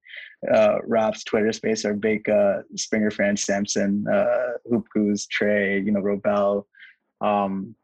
[0.53, 3.45] uh, Raps Twitter space are big uh, Springer fans.
[3.45, 4.53] Samson, uh,
[5.31, 6.65] Trey, you know, Robel,
[7.21, 7.75] um,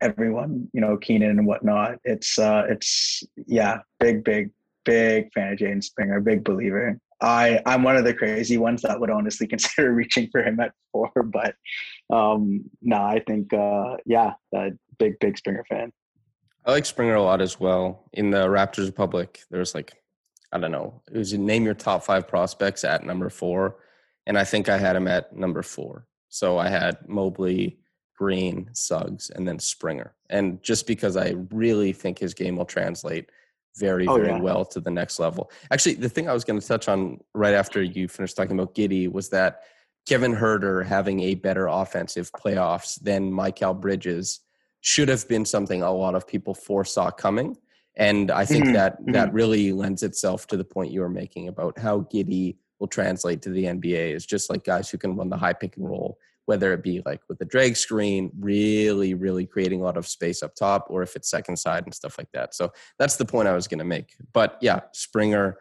[0.00, 1.98] everyone, you know, Keenan and whatnot.
[2.04, 4.50] It's uh, it's yeah, big, big,
[4.84, 6.98] big fan of Jaden Springer, big believer.
[7.20, 10.72] I I'm one of the crazy ones that would honestly consider reaching for him at
[10.92, 11.54] four, but
[12.10, 14.34] um, no, nah, I think uh, yeah,
[14.98, 15.92] big, big Springer fan.
[16.64, 18.04] I like Springer a lot as well.
[18.12, 19.92] In the Raptors Republic, there's like,
[20.52, 23.76] I don't know, it was name your top five prospects at number four.
[24.26, 26.06] And I think I had him at number four.
[26.28, 27.78] So I had Mobley,
[28.16, 30.14] Green, Suggs, and then Springer.
[30.30, 33.30] And just because I really think his game will translate
[33.76, 34.40] very, oh, very yeah.
[34.40, 35.50] well to the next level.
[35.70, 38.74] Actually, the thing I was going to touch on right after you finished talking about
[38.74, 39.62] Giddey was that
[40.06, 44.40] Kevin Huerter having a better offensive playoffs than Mikal Bridges
[44.84, 47.56] should have been something a lot of people foresaw coming.
[47.96, 48.74] And I think mm-hmm.
[48.74, 49.36] that that mm-hmm.
[49.36, 53.50] really lends itself to the point you were making about how Giddey will translate to
[53.50, 56.74] the NBA is just like guys who can run the high pick and roll, whether
[56.74, 60.54] it be like with the drag screen, really, really creating a lot of space up
[60.54, 62.54] top, or if it's second side and stuff like that.
[62.54, 64.14] So that's the point I was going to make.
[64.34, 65.56] But yeah, Springer,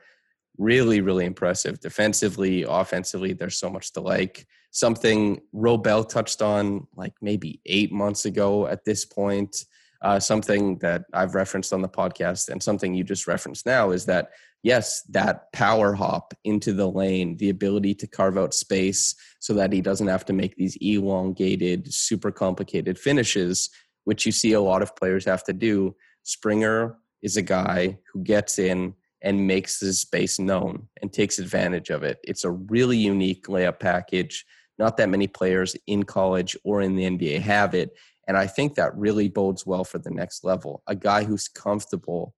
[0.58, 3.32] really, really impressive defensively, offensively.
[3.32, 8.84] There's so much to like something Robel touched on like maybe eight months ago at
[8.84, 9.66] this point.
[10.02, 14.06] Uh, something that I've referenced on the podcast and something you just referenced now is
[14.08, 14.32] that
[14.64, 19.72] yes, that power hop into the lane, the ability to carve out space so that
[19.72, 23.70] he doesn't have to make these elongated, super complicated finishes,
[24.06, 25.96] which you see a lot of players have to do.
[26.24, 31.90] Springer is a guy who gets in and makes his space known and takes advantage
[31.90, 32.20] of it.
[32.24, 34.46] It's a really unique layup package
[34.78, 37.92] not that many players in college or in the NBA have it.
[38.28, 40.82] And I think that really bodes well for the next level.
[40.88, 42.34] A guy who's comfortable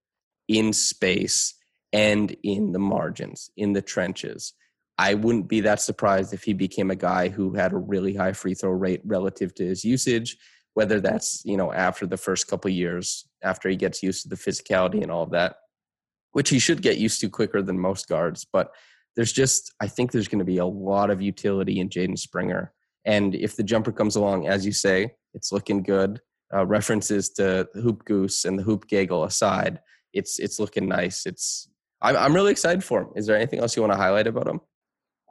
[0.48, 1.56] in space
[1.94, 4.54] and in the margins, in the trenches.
[4.98, 8.34] I wouldn't be that surprised if he became a guy who had a really high
[8.34, 10.38] free throw rate relative to his usage,
[10.74, 14.36] whether that's, you know, after the first couple years, after he gets used to the
[14.36, 15.58] physicality and all of that,
[16.32, 18.46] which he should get used to quicker than most guards.
[18.52, 18.72] But
[19.16, 22.74] there's just I think there's going to be a lot of utility in Jaden Springer.
[23.06, 26.22] And if the jumper comes along, as you say, it's looking good.
[26.54, 29.80] Uh, references to the Hoop Goose and the Hoop Gaggle aside,
[30.14, 31.26] it's it's looking nice.
[31.26, 31.70] It's
[32.02, 33.10] I'm I'm really excited for him.
[33.16, 34.62] Is there anything else you want to highlight about him?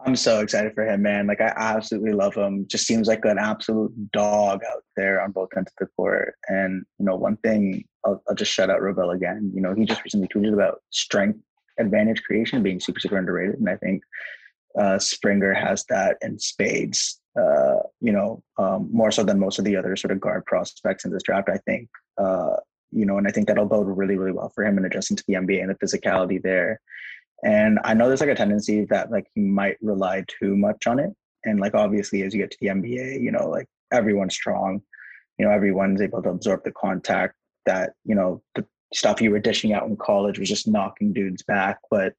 [0.05, 1.27] I'm so excited for him, man.
[1.27, 2.66] Like I absolutely love him.
[2.68, 6.35] Just seems like an absolute dog out there on both ends of the court.
[6.49, 9.51] And you know, one thing I'll, I'll just shout out Robel again.
[9.55, 11.38] You know, he just recently tweeted about strength
[11.79, 14.03] advantage creation being super super underrated, and I think
[14.79, 17.21] uh, Springer has that in spades.
[17.39, 21.05] Uh, you know, um, more so than most of the other sort of guard prospects
[21.05, 21.49] in this draft.
[21.49, 22.57] I think, uh,
[22.93, 25.25] you know, and I think that'll bode really really well for him in adjusting to
[25.27, 26.81] the NBA and the physicality there.
[27.43, 30.99] And I know there's like a tendency that like he might rely too much on
[30.99, 31.11] it.
[31.45, 34.81] And like obviously, as you get to the NBA, you know, like everyone's strong.
[35.39, 37.35] You know, everyone's able to absorb the contact
[37.67, 41.42] that you know the stuff you were dishing out in college was just knocking dudes
[41.42, 41.78] back.
[41.90, 42.14] But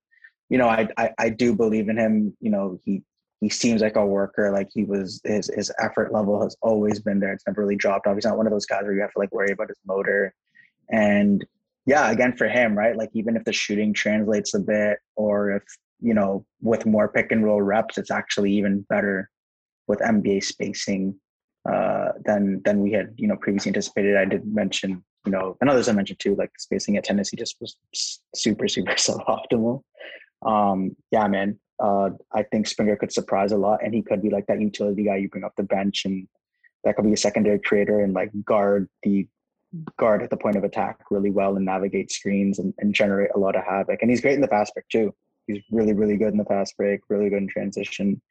[0.49, 2.35] you know, I, I, I do believe in him.
[2.39, 3.01] You know, he
[3.41, 4.51] he seems like a worker.
[4.51, 7.33] Like he was his his effort level has always been there.
[7.33, 8.15] It's never really dropped off.
[8.15, 10.33] He's not one of those guys where you have to like worry about his motor.
[10.91, 11.45] And
[11.85, 12.95] yeah, again for him, right?
[12.95, 15.63] Like even if the shooting translates a bit, or if
[16.01, 19.29] you know with more pick and roll reps, it's actually even better
[19.87, 21.15] with NBA spacing
[21.71, 24.17] uh, than than we had you know previously anticipated.
[24.17, 27.57] I did mention you know, and others I mentioned too, like spacing at Tennessee just
[27.59, 27.75] was
[28.35, 29.81] super, super suboptimal.
[30.45, 31.59] Um, yeah, man.
[31.81, 35.03] Uh, I think Springer could surprise a lot, and he could be like that utility
[35.03, 36.27] guy you bring off the bench, and
[36.83, 39.27] that could be a secondary creator and like guard the
[39.97, 43.39] guard at the point of attack really well and navigate screens and, and generate a
[43.39, 44.01] lot of havoc.
[44.01, 45.13] And he's great in the fast break too.
[45.47, 48.21] He's really, really good in the fast break, really good in transition.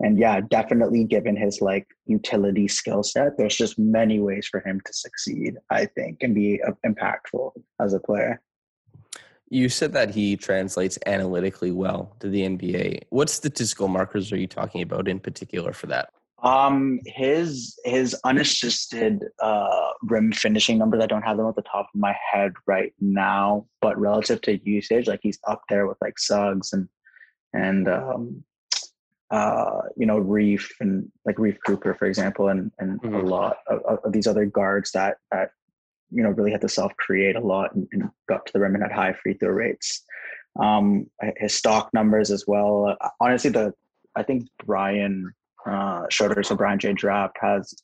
[0.00, 4.80] And yeah, definitely given his like utility skill set, there's just many ways for him
[4.84, 8.40] to succeed, I think, and be uh, impactful as a player.
[9.50, 13.04] You said that he translates analytically well to the NBA.
[13.08, 16.10] What statistical markers are you talking about in particular for that?
[16.42, 21.02] Um, his his unassisted uh, rim finishing numbers.
[21.02, 24.60] I don't have them at the top of my head right now, but relative to
[24.68, 26.88] usage, like he's up there with like Suggs and
[27.52, 28.44] and um,
[29.30, 33.14] uh, you know, Reef and like Reef Cooper, for example, and and mm-hmm.
[33.14, 35.50] a lot of, of, these other guards that that
[36.10, 38.74] you know really had to self create a lot and, and, got to the rim
[38.74, 40.02] and had high free throw rates.
[40.58, 42.96] Um, his stock numbers as well.
[43.00, 43.74] Uh, honestly, the
[44.16, 45.34] I think Brian
[45.70, 46.92] uh, Schroeder, so Brian J.
[46.92, 47.74] Draft has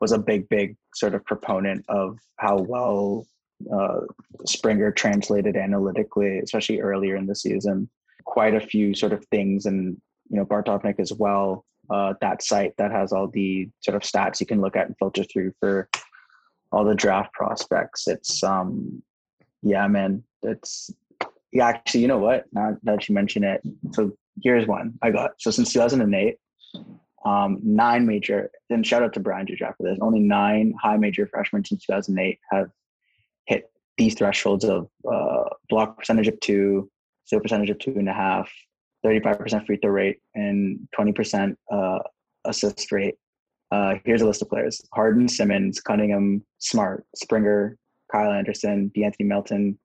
[0.00, 3.26] was a big, big sort of proponent of how well
[3.72, 4.00] uh,
[4.44, 7.88] Springer translated analytically, especially earlier in the season.
[8.24, 9.96] Quite a few sort of things, and
[10.28, 11.64] you know Bart Torvik as well.
[11.88, 14.96] Uh, that site that has all the sort of stats you can look at and
[14.98, 15.88] filter through for
[16.72, 18.08] all the draft prospects.
[18.08, 19.02] It's um,
[19.62, 20.22] yeah, man.
[20.42, 20.90] It's
[21.52, 21.68] yeah.
[21.68, 22.44] Actually, you know what?
[22.52, 25.32] Now that you mention it, so here's one I got.
[25.38, 26.36] So since 2008,
[27.26, 29.98] um, nine major, and shout out to Brian Jujak for this.
[30.00, 32.70] Only nine high major freshmen since 2008 have
[33.46, 33.64] hit
[33.98, 36.88] these thresholds of uh, block percentage of two,
[37.24, 38.48] steal percentage of two and a half,
[39.04, 41.98] 35% free throw rate, and 20% uh,
[42.44, 43.16] assist rate.
[43.72, 47.76] Uh, here's a list of players: Harden, Simmons, Cunningham, Smart, Springer,
[48.12, 49.76] Kyle Anderson, De'Anthony Melton,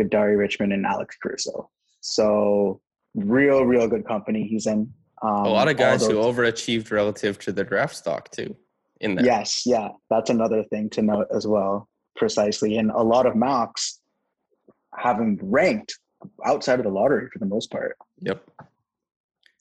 [0.00, 1.70] Kadary Richmond, and Alex Caruso.
[2.00, 2.80] So
[3.14, 4.92] real, real good company he's in.
[5.22, 8.56] Um, a lot of guys who overachieved relative to the draft stock too.
[9.00, 9.24] In that.
[9.24, 11.88] Yes, yeah, that's another thing to note as well.
[12.16, 14.00] Precisely, and a lot of mocks
[14.94, 15.98] having ranked
[16.44, 17.96] outside of the lottery for the most part.
[18.20, 18.48] Yep.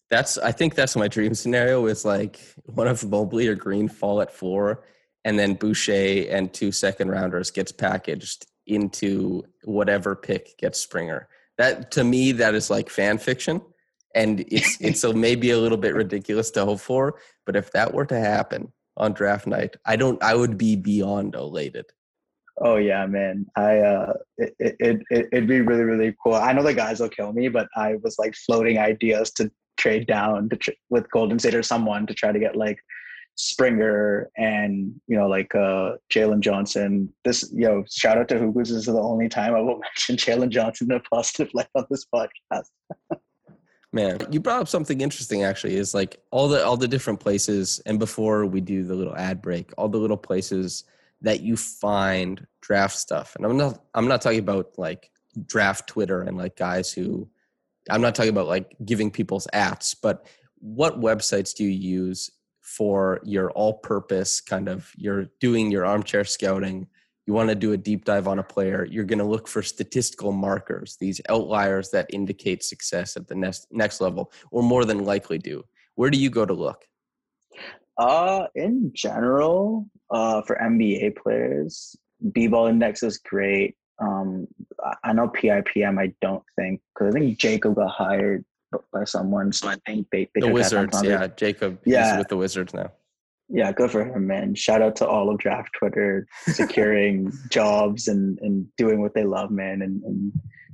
[0.10, 4.22] That's I think that's my dream scenario is like one of Mobley or Green fall
[4.22, 4.84] at four,
[5.24, 11.30] and then Boucher and two second rounders gets packaged into whatever pick gets Springer.
[11.58, 13.62] That to me that is like fan fiction
[14.16, 17.94] and it's it's a, maybe a little bit ridiculous to hope for but if that
[17.94, 21.86] were to happen on draft night i don't i would be beyond elated
[22.62, 26.64] oh yeah man i uh it, it, it it'd be really really cool i know
[26.64, 30.56] the guys will kill me but i was like floating ideas to trade down to
[30.56, 32.78] tr- with golden state or someone to try to get like
[33.38, 37.12] Springer and you know like uh Jalen Johnson.
[37.24, 38.68] This you know shout out to Hugus.
[38.68, 41.86] This is the only time I will mention Jalen Johnson in a positive light on
[41.90, 42.68] this podcast.
[43.94, 47.82] Man, you brought up something interesting actually is like all the all the different places
[47.86, 50.86] and before we do the little ad break, all the little places
[51.22, 53.36] that you find draft stuff.
[53.36, 55.12] And I'm not I'm not talking about like
[55.46, 57.30] draft Twitter and like guys who
[57.90, 60.28] I'm not talking about like giving people's ats, but
[60.60, 62.30] what websites do you use
[62.62, 66.88] for your all purpose kind of you're doing your armchair scouting
[67.32, 69.64] you want to do a deep dive on a player, you're going to look for
[69.64, 75.06] statistical markers, these outliers that indicate success at the next next level, or more than
[75.06, 75.64] likely do.
[75.96, 76.84] Where do you go to look?
[77.98, 81.96] Uh, in general, uh, for NBA players,
[82.34, 83.76] B-ball index is great.
[84.02, 84.46] Um,
[85.06, 85.98] I know PIPM.
[86.00, 88.44] I don't think because I think Jacob got hired
[88.92, 91.02] by someone, so I think they, they the Wizards.
[91.02, 91.80] Yeah, Jacob.
[91.86, 92.92] Yeah, with the Wizards now.
[93.54, 94.56] Yeah, good for him, man.
[94.56, 99.52] Shout out to all of draft Twitter securing jobs and, and doing what they love,
[99.52, 100.32] man, and, and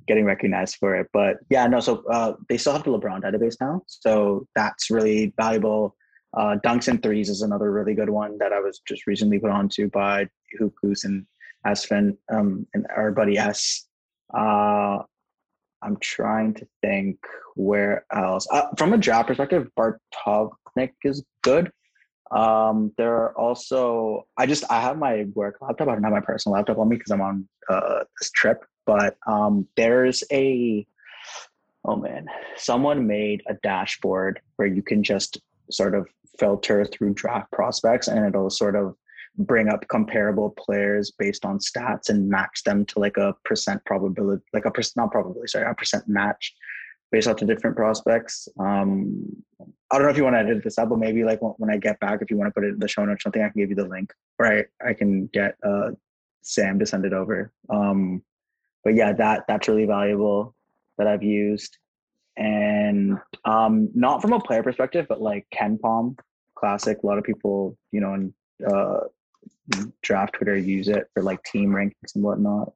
[0.08, 1.08] getting recognized for it.
[1.12, 3.82] But yeah, no, so uh, they still have the LeBron database now.
[3.88, 5.96] So that's really valuable.
[6.36, 9.50] Uh, Dunks and Threes is another really good one that I was just recently put
[9.50, 10.28] onto by
[10.60, 11.26] Hukus and
[11.66, 13.88] Asfen um, and our buddy S.
[14.38, 15.00] Uh,
[15.82, 17.18] I'm trying to think
[17.56, 18.48] where else.
[18.52, 21.72] Uh, from a draft perspective, Bart Torvik is good.
[22.32, 25.88] Um, there are also I just I have my work laptop.
[25.88, 28.64] I don't have my personal laptop on me because I'm on uh, this trip.
[28.86, 30.86] But um, there's a
[31.86, 36.08] oh man, someone made a dashboard where you can just sort of
[36.40, 38.96] filter through draft prospects, and it'll sort of
[39.40, 44.44] bring up comparable players based on stats and match them to like a percent probability,
[44.54, 46.54] like a percent not probability, sorry, a percent match
[47.12, 48.48] based off the different prospects.
[48.60, 49.26] Um,
[49.92, 51.78] I don't know if you want to edit this up, but maybe like when I
[51.78, 53.50] get back, if you want to put it in the show notes, or something I
[53.50, 55.92] can give you the link, or I, I can get uh,
[56.42, 57.52] Sam to send it over.
[57.70, 58.22] Um,
[58.84, 60.56] but yeah, that that's really valuable
[60.98, 61.78] that I've used,
[62.36, 66.18] and um, not from a player perspective, but like KenPom,
[66.56, 67.00] classic.
[67.04, 68.34] A lot of people, you know, in
[68.70, 69.02] uh,
[70.02, 72.74] draft Twitter use it for like team rankings and whatnot.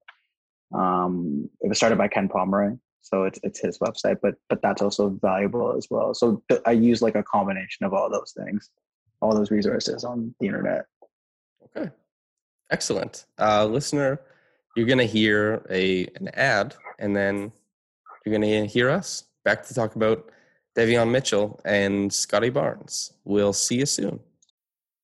[0.74, 4.82] Um, it was started by Ken Pomeroy, so it's it's his website but but that's
[4.82, 8.70] also valuable as well so th- i use like a combination of all those things
[9.22, 10.86] all those resources on the internet
[11.64, 11.90] okay
[12.72, 14.20] excellent uh listener
[14.76, 17.52] you're gonna hear a an ad and then
[18.26, 20.32] you're gonna hear us back to talk about
[20.78, 23.14] Davion Mitchell and Scotty Barnes.
[23.26, 24.20] We'll see you soon.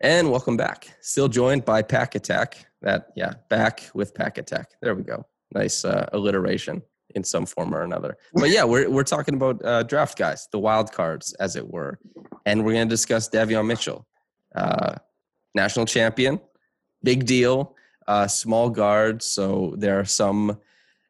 [0.00, 0.96] And welcome back.
[1.00, 2.66] Still joined by Pack Attack.
[2.82, 4.70] That, yeah, back with Pack Attack.
[4.80, 5.26] There we go.
[5.52, 6.82] Nice uh, alliteration
[7.16, 8.16] in some form or another.
[8.32, 11.98] But yeah, we're, we're talking about uh, draft guys, the wild cards, as it were.
[12.46, 14.06] And we're going to discuss Davion Mitchell,
[14.54, 14.94] uh,
[15.56, 16.38] national champion,
[17.02, 17.74] big deal,
[18.06, 19.20] uh, small guard.
[19.20, 20.60] So there are some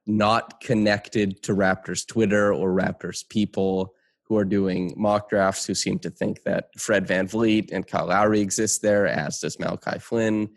[0.07, 3.95] not connected to Raptors Twitter or Raptors people
[4.29, 8.07] who are doing mock drafts who seem to think that Fred Van VanVleet and Kyle
[8.07, 10.51] Lowry exist there, as does Malachi Flynn.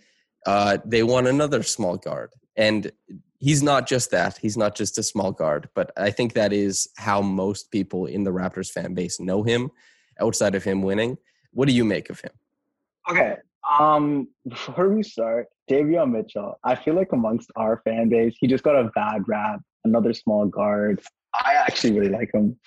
[0.46, 2.32] Uh, they want another small guard.
[2.58, 2.92] And
[3.40, 4.38] he's not just that.
[4.38, 8.24] He's not just a small guard, but I think that is how most people in
[8.24, 9.72] the Raptors fan base know him
[10.20, 11.18] outside of him winning.
[11.54, 12.32] What do you make of him?
[13.10, 13.38] Okay.
[13.80, 18.64] Um, before we start, Davion Mitchell, I feel like amongst our fan base, he just
[18.64, 21.02] got a bad rap, another small guard.
[21.34, 22.58] I actually really like him.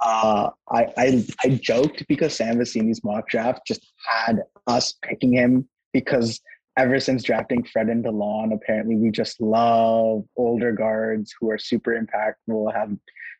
[0.00, 5.68] Uh, I, I I joked because Sam Vecenie's mock draft just had us picking him
[5.92, 6.40] because
[6.78, 12.00] ever since drafting Fred and Delon, apparently we just love older guards who are super
[12.00, 12.96] impactful, have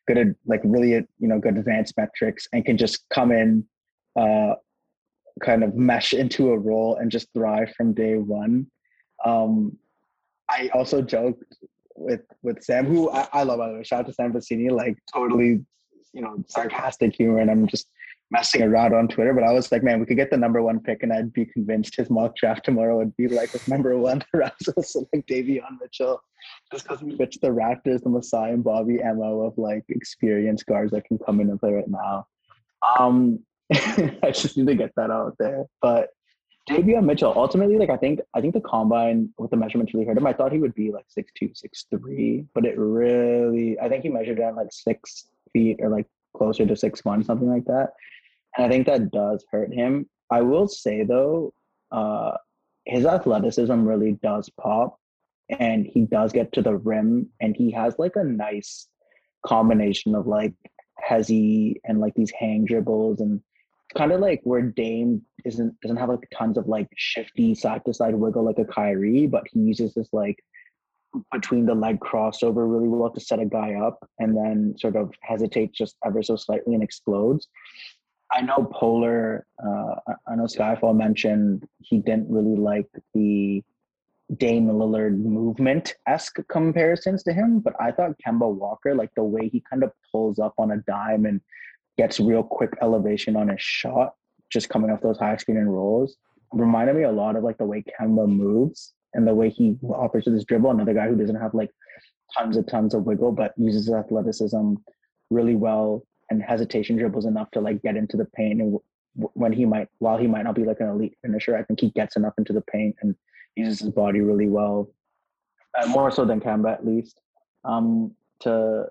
[0.06, 3.64] good like really you know good advanced metrics, and can just come in,
[4.16, 4.54] uh,
[5.42, 8.66] kind of mesh into a role and just thrive from day one.
[9.24, 9.78] Um,
[10.50, 11.56] I also joked
[11.96, 13.82] with with Sam, who I, I love by the way.
[13.82, 15.64] Shout out to Sam Vecenie, like totally
[16.12, 17.88] you know sarcastic humor and I'm just
[18.30, 19.34] messing around on Twitter.
[19.34, 21.46] But I was like, man, we could get the number one pick, and I'd be
[21.46, 25.78] convinced his mock draft tomorrow would be like with number one, the Raptors select Davion
[25.80, 26.22] Mitchell,
[26.72, 30.92] just because we pitched the Raptors, the Masai and Bobby mo of like experienced guards
[30.92, 32.26] that can come in and play right now.
[32.98, 33.40] Um,
[33.72, 36.10] I just need to get that out there, but.
[36.68, 40.18] Davion Mitchell, ultimately, like I think, I think the combine with the measurements really hurt
[40.18, 40.26] him.
[40.26, 44.04] I thought he would be like six two, six three, but it really, I think
[44.04, 47.90] he measured at like six feet or like closer to six one, something like that.
[48.56, 50.08] And I think that does hurt him.
[50.30, 51.52] I will say though,
[51.90, 52.32] uh,
[52.84, 54.98] his athleticism really does pop,
[55.48, 58.88] and he does get to the rim, and he has like a nice
[59.46, 60.54] combination of like
[61.02, 63.40] hezzy and like these hang dribbles and
[63.96, 67.94] kind of like where Dame isn't doesn't have like tons of like shifty side to
[67.94, 70.38] side wiggle like a Kyrie, but he uses this like
[71.32, 75.12] between the leg crossover really well to set a guy up and then sort of
[75.22, 77.48] hesitates just ever so slightly and explodes.
[78.32, 79.94] I know Polar, uh,
[80.28, 83.62] I know Skyfall mentioned he didn't really like the
[84.36, 89.48] Dame Lillard movement esque comparisons to him, but I thought Kemba Walker, like the way
[89.48, 91.40] he kind of pulls up on a dime and
[91.98, 94.14] gets real quick elevation on his shot,
[94.48, 96.16] just coming off those high screen and rolls,
[96.52, 100.24] reminded me a lot of like the way Kemba moves and the way he offers
[100.24, 100.70] to this dribble.
[100.70, 101.70] Another guy who doesn't have like
[102.36, 104.74] tons and tons of wiggle, but uses his athleticism
[105.30, 108.60] really well and hesitation dribbles enough to like get into the paint.
[108.60, 108.78] And
[109.14, 111.90] when he might, while he might not be like an elite finisher, I think he
[111.90, 113.14] gets enough into the paint and
[113.56, 114.90] uses his body really well,
[115.80, 117.20] uh, more so than Kemba at least,
[117.64, 118.86] um, to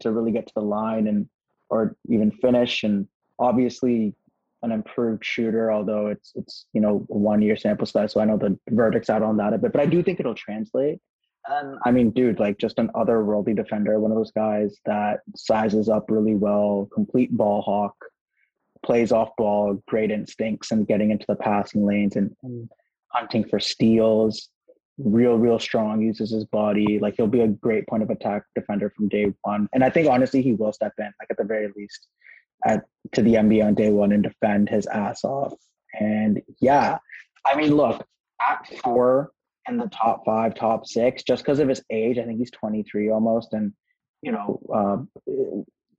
[0.00, 1.28] to really get to the line and
[1.70, 2.84] or even finish.
[2.84, 4.14] And obviously,
[4.66, 8.36] an improved shooter, although it's it's you know one year sample size, so I know
[8.36, 10.98] the verdict's out on that a bit, but I do think it'll translate.
[11.48, 15.88] And I mean, dude, like just an otherworldly defender, one of those guys that sizes
[15.88, 17.94] up really well, complete ball hawk,
[18.84, 22.68] plays off ball, great instincts, and getting into the passing lanes and, and
[23.08, 24.48] hunting for steals.
[24.98, 26.98] Real, real strong, uses his body.
[26.98, 29.68] Like he'll be a great point of attack defender from day one.
[29.74, 32.08] And I think honestly, he will step in, like at the very least
[32.64, 35.54] at to the NBA on day one and defend his ass off.
[35.98, 36.98] And yeah,
[37.44, 38.04] I mean, look,
[38.40, 39.30] at four
[39.68, 43.10] in the top five, top six, just because of his age, I think he's 23
[43.10, 43.52] almost.
[43.52, 43.72] And,
[44.22, 45.22] you know, uh,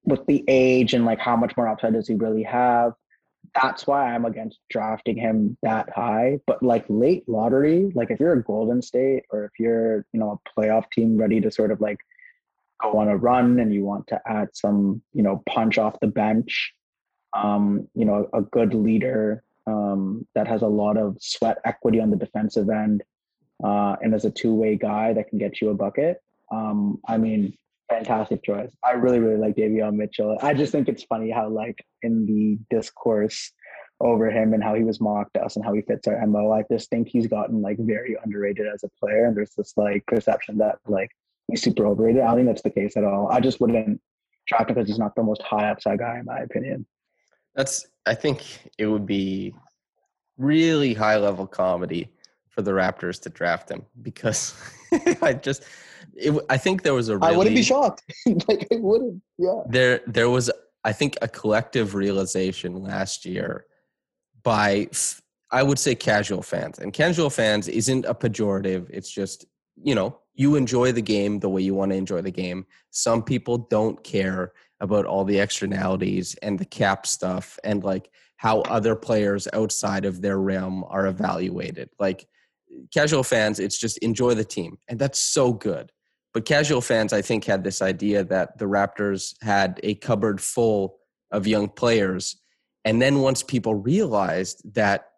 [0.04, 2.94] with the age and like how much more upside does he really have?
[3.56, 6.40] That's why I'm against drafting him that high.
[6.48, 10.40] But like late lottery, like if you're a Golden State or if you're, you know,
[10.40, 12.00] a playoff team ready to sort of like
[12.82, 16.08] go on a run and you want to add some, you know, punch off the
[16.08, 16.74] bench,
[17.36, 22.10] um, you know, a good leader um, that has a lot of sweat equity on
[22.10, 23.04] the defensive end,
[23.64, 26.22] uh, and as a two-way guy that can get you a bucket.
[26.52, 27.58] Um, I mean,
[27.90, 28.72] fantastic choice.
[28.84, 30.38] I really, really like Davion Mitchell.
[30.42, 33.52] I just think it's funny how, like, in the discourse
[34.00, 36.52] over him and how he was mocked us and how he fits our mo.
[36.52, 40.06] I just think he's gotten like very underrated as a player, and there's this like
[40.06, 41.12] perception that like
[41.48, 42.22] he's super overrated.
[42.22, 43.30] I don't think that's the case at all.
[43.32, 44.02] I just wouldn't
[44.48, 46.86] draft him because he's not the most high upside guy in my opinion.
[47.56, 47.88] That's.
[48.06, 49.54] I think it would be
[50.38, 52.10] really high level comedy
[52.50, 54.56] for the Raptors to draft him because
[55.22, 55.64] I just.
[56.16, 57.18] It, I think there was a.
[57.18, 58.04] Really, I wouldn't be shocked.
[58.48, 59.22] like it wouldn't.
[59.38, 59.62] Yeah.
[59.68, 60.52] There, there was.
[60.84, 63.66] I think a collective realization last year
[64.44, 64.88] by
[65.52, 66.80] I would say casual fans.
[66.80, 68.90] And casual fans isn't a pejorative.
[68.90, 69.46] It's just,
[69.84, 72.66] you know, you enjoy the game the way you want to enjoy the game.
[72.92, 78.62] Some people don't care about all the externalities and the cap stuff and like how
[78.62, 81.90] other players outside of their realm are evaluated.
[82.00, 82.28] Like
[82.94, 84.78] casual fans, it's just enjoy the team.
[84.88, 85.92] And that's so good.
[86.34, 90.98] But casual fans, I think, had this idea that the Raptors had a cupboard full
[91.32, 92.38] of young players
[92.88, 95.10] and then once people realized that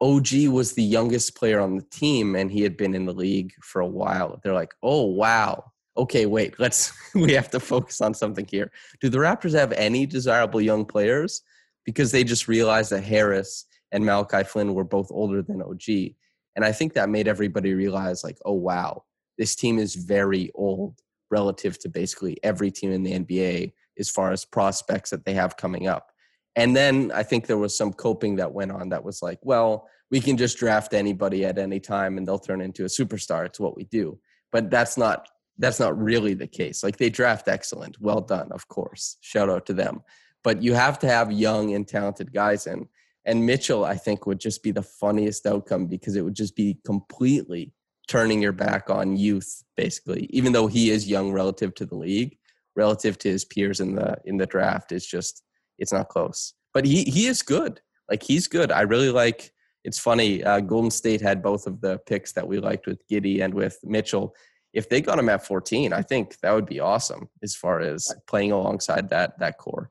[0.00, 3.52] OG was the youngest player on the team and he had been in the league
[3.62, 5.72] for a while, they're like, oh, wow.
[5.96, 8.72] Okay, wait, let's, we have to focus on something here.
[9.00, 11.42] Do the Raptors have any desirable young players?
[11.84, 16.14] Because they just realized that Harris and Malachi Flynn were both older than OG.
[16.56, 19.04] And I think that made everybody realize, like, oh, wow,
[19.38, 24.32] this team is very old relative to basically every team in the NBA as far
[24.32, 26.10] as prospects that they have coming up.
[26.56, 29.88] And then I think there was some coping that went on that was like, well,
[30.10, 33.44] we can just draft anybody at any time and they'll turn into a superstar.
[33.46, 34.18] It's what we do.
[34.52, 35.28] But that's not
[35.58, 36.82] that's not really the case.
[36.82, 38.00] Like they draft excellent.
[38.00, 39.18] Well done, of course.
[39.20, 40.02] Shout out to them.
[40.42, 42.88] But you have to have young and talented guys in.
[43.24, 46.78] And Mitchell, I think, would just be the funniest outcome because it would just be
[46.84, 47.72] completely
[48.08, 50.26] turning your back on youth, basically.
[50.30, 52.36] Even though he is young relative to the league,
[52.76, 55.43] relative to his peers in the in the draft, it's just
[55.78, 56.54] it's not close.
[56.72, 57.80] But he he is good.
[58.10, 58.72] Like he's good.
[58.72, 59.52] I really like.
[59.84, 60.42] It's funny.
[60.42, 63.78] Uh, Golden State had both of the picks that we liked with Giddey and with
[63.84, 64.34] Mitchell.
[64.72, 68.12] If they got him at 14, I think that would be awesome as far as
[68.26, 69.90] playing alongside that that core.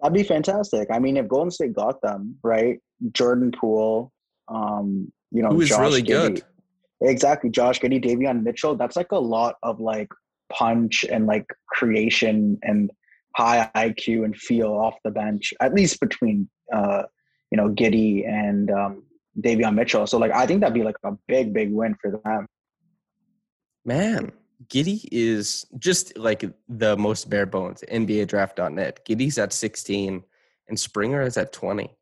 [0.00, 0.88] That'd be fantastic.
[0.90, 2.78] I mean, if Golden State got them right,
[3.12, 4.12] Jordan Poole,
[4.48, 6.42] um, you know, who is Josh really Giddey, good.
[7.02, 8.76] Exactly, Josh Giddey, Davion Mitchell.
[8.76, 10.08] That's like a lot of like
[10.52, 12.90] punch and like creation and
[13.36, 17.02] high IQ and feel off the bench, at least between uh,
[17.50, 19.02] you know Giddey and um,
[19.40, 20.06] Davion Mitchell.
[20.06, 22.46] So like I think that'd be like a big, big win for them.
[23.84, 24.32] Man,
[24.68, 27.84] Giddey is just like the most bare bones.
[27.90, 29.04] NBA draft.net.
[29.06, 30.24] Giddey's at 16
[30.68, 31.94] and Springer is at 20.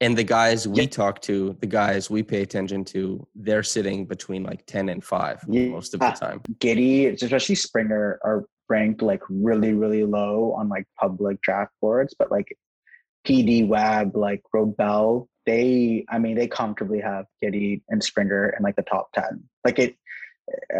[0.00, 0.86] And the guys we Yeah.
[0.88, 5.44] talk to, the guys we pay attention to, they're sitting between like 10 and 5
[5.48, 5.68] Yeah.
[5.68, 6.40] most of the time.
[6.58, 12.30] Giddey, especially Springer, are ranked like really, really low on like public draft boards, but
[12.30, 12.56] like
[13.26, 18.76] PD Web, like Robel, they, I mean, they comfortably have Giddey and Springer in like
[18.76, 19.44] the top ten.
[19.64, 19.96] Like it,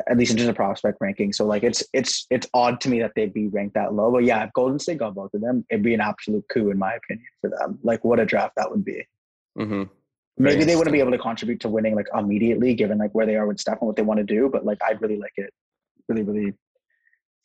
[0.06, 1.32] at least in terms of prospect ranking.
[1.32, 4.10] So like it's it's it's odd to me that they'd be ranked that low.
[4.10, 6.78] But yeah, if Golden State got both of them, it'd be an absolute coup in
[6.78, 7.78] my opinion for them.
[7.82, 9.06] Like what a draft that would be.
[9.56, 9.84] hmm
[10.36, 13.36] Maybe they wouldn't be able to contribute to winning like immediately, given like where they
[13.36, 14.50] are with Steph and what they want to do.
[14.52, 15.52] But like, I'd really like it.
[16.08, 16.54] Really, really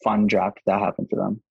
[0.03, 1.41] fun draft that happened for them.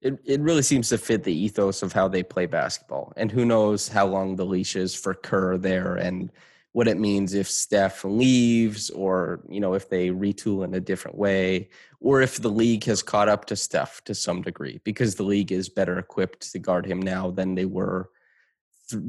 [0.00, 3.14] It, it really seems to fit the ethos of how they play basketball.
[3.16, 6.30] And who knows how long the leash is for Kerr there and
[6.72, 11.16] what it means if Steph leaves or, you know, if they retool in a different
[11.16, 11.70] way
[12.00, 15.52] or if the league has caught up to Steph to some degree because the league
[15.52, 18.10] is better equipped to guard him now than they were
[18.90, 19.02] th-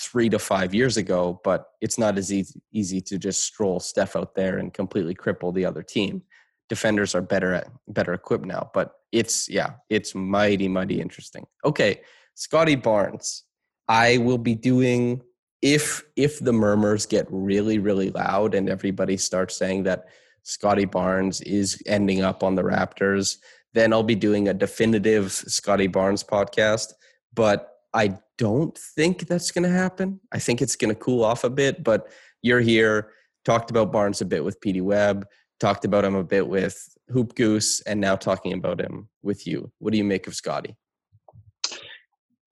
[0.00, 1.40] three to five years ago.
[1.42, 5.52] But it's not as easy, easy to just stroll Steph out there and completely cripple
[5.52, 6.22] the other team.
[6.68, 11.46] Defenders are better at better equipped now, but it's yeah, it's mighty mighty interesting.
[11.64, 12.00] Okay,
[12.34, 13.44] Scotty Barnes,
[13.88, 15.22] I will be doing
[15.62, 20.06] if if the murmurs get really really loud and everybody starts saying that
[20.42, 23.36] Scotty Barnes is ending up on the Raptors,
[23.74, 26.92] then I'll be doing a definitive Scotty Barnes podcast.
[27.34, 30.20] But I don't think that's going to happen.
[30.32, 31.84] I think it's going to cool off a bit.
[31.84, 32.08] But
[32.42, 33.10] you're here,
[33.44, 35.26] talked about Barnes a bit with PD Webb,
[35.60, 39.70] talked about him a bit with Hoop Goose, and now talking about him with you.
[39.78, 40.76] What do you make of Scotty?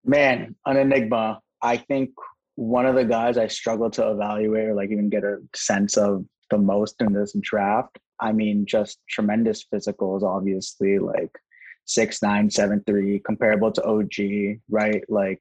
[0.04, 1.40] Man, an enigma.
[1.62, 2.10] I think
[2.54, 6.24] one of the guys I struggle to evaluate or like even get a sense of
[6.50, 7.98] the most in this draft.
[8.20, 11.30] I mean, just tremendous physicals, obviously, like
[11.84, 15.04] six nine, seven three, comparable to OG, right?
[15.08, 15.40] Like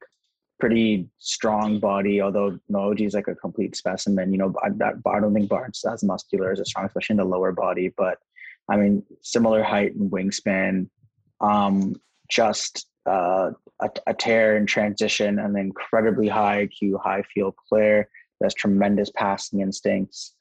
[0.59, 4.31] pretty strong body, although OG is like a complete specimen.
[4.31, 7.17] You know, I, that, I don't think Barnes as muscular as a strong, especially in
[7.17, 7.93] the lower body.
[7.95, 8.17] But
[8.69, 10.89] I mean, similar height and wingspan.
[11.41, 11.95] Um,
[12.29, 13.51] just uh,
[13.81, 18.09] a, a tear in transition, an incredibly high IQ, high field player.
[18.39, 20.33] That's tremendous passing instincts.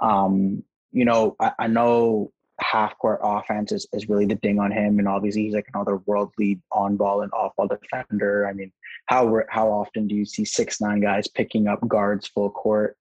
[0.00, 0.62] Um,
[0.92, 4.98] you know, I, I know half court offense is, is really the ding on him,
[4.98, 8.46] and obviously he's like another world lead on ball and off ball defender.
[8.46, 8.72] I mean,
[9.06, 12.96] how how often do you see six nine guys picking up guards full court?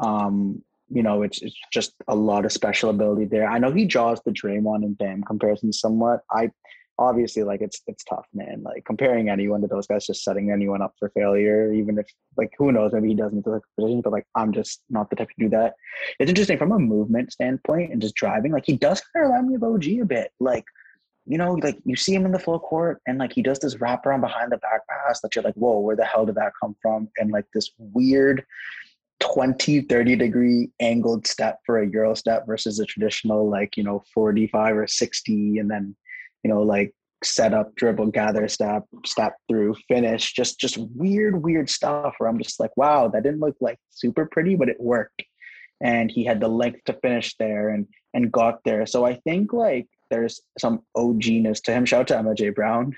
[0.00, 3.48] Um, you know, it's, it's just a lot of special ability there.
[3.48, 6.20] I know he draws the Draymond and Bam comparison somewhat.
[6.30, 6.50] I
[6.98, 8.62] obviously like it's it's tough, man.
[8.62, 11.72] Like comparing anyone to those guys, just setting anyone up for failure.
[11.72, 12.06] Even if
[12.36, 15.28] like who knows, maybe he doesn't the position, but like I'm just not the type
[15.28, 15.74] to do that.
[16.18, 18.52] It's interesting from a movement standpoint and just driving.
[18.52, 20.30] Like he does kind of remind me of OG a bit.
[20.38, 20.64] Like
[21.26, 23.76] you know, like you see him in the full court and like he does this
[23.76, 26.76] wraparound behind the back pass that you're like, whoa, where the hell did that come
[26.82, 27.08] from?
[27.18, 28.44] And like this weird
[29.20, 34.02] 20 30 degree angled step for a euro step versus a traditional like you know
[34.12, 35.96] 45 or 60 and then
[36.42, 40.34] you know like set up dribble gather step step through finish.
[40.34, 44.26] Just just weird weird stuff where i'm just like wow that didn't look like super
[44.26, 45.22] pretty but it worked.
[45.80, 48.84] And he had the length to finish there and and got there.
[48.84, 51.84] So i think like there's some OGness to him.
[51.84, 52.50] Shout out to Emma J.
[52.50, 52.94] Brown,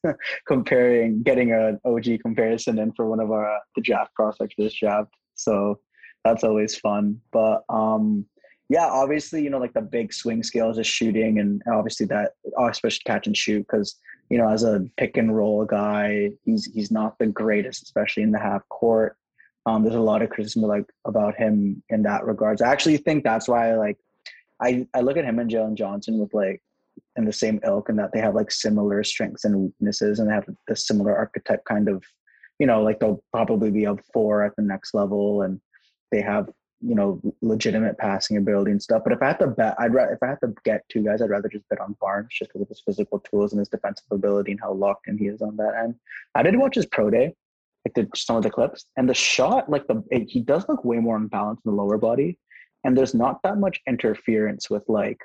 [0.46, 4.74] comparing, getting an OG comparison in for one of our the draft prospects for this
[4.74, 5.10] draft.
[5.34, 5.80] So
[6.24, 7.20] that's always fun.
[7.32, 8.26] But um,
[8.68, 12.68] yeah, obviously, you know, like the big swing skills is shooting, and obviously that, oh,
[12.68, 13.96] especially catch and shoot, because
[14.28, 18.30] you know, as a pick and roll guy, he's he's not the greatest, especially in
[18.30, 19.16] the half court.
[19.66, 22.62] Um, there's a lot of criticism like about him in that regards.
[22.62, 23.98] I actually think that's why like
[24.60, 26.62] I I look at him and Jalen Johnson with like
[27.16, 30.34] in the same ilk and that they have like similar strengths and weaknesses and they
[30.34, 32.04] have a similar archetype kind of
[32.60, 35.60] you know, like they'll probably be a four at the next level and
[36.12, 36.50] they have,
[36.82, 39.02] you know, legitimate passing ability and stuff.
[39.02, 41.22] But if I had to bet, I'd rather, if I had to get two guys,
[41.22, 44.04] I'd rather just bet on Barnes just because of his physical tools and his defensive
[44.10, 45.94] ability and how locked in he is on that end.
[46.34, 47.34] I did watch his pro day,
[47.86, 50.84] like the, some of the clips, and the shot, like the, it, he does look
[50.84, 52.38] way more unbalanced in the lower body.
[52.84, 55.18] And there's not that much interference with like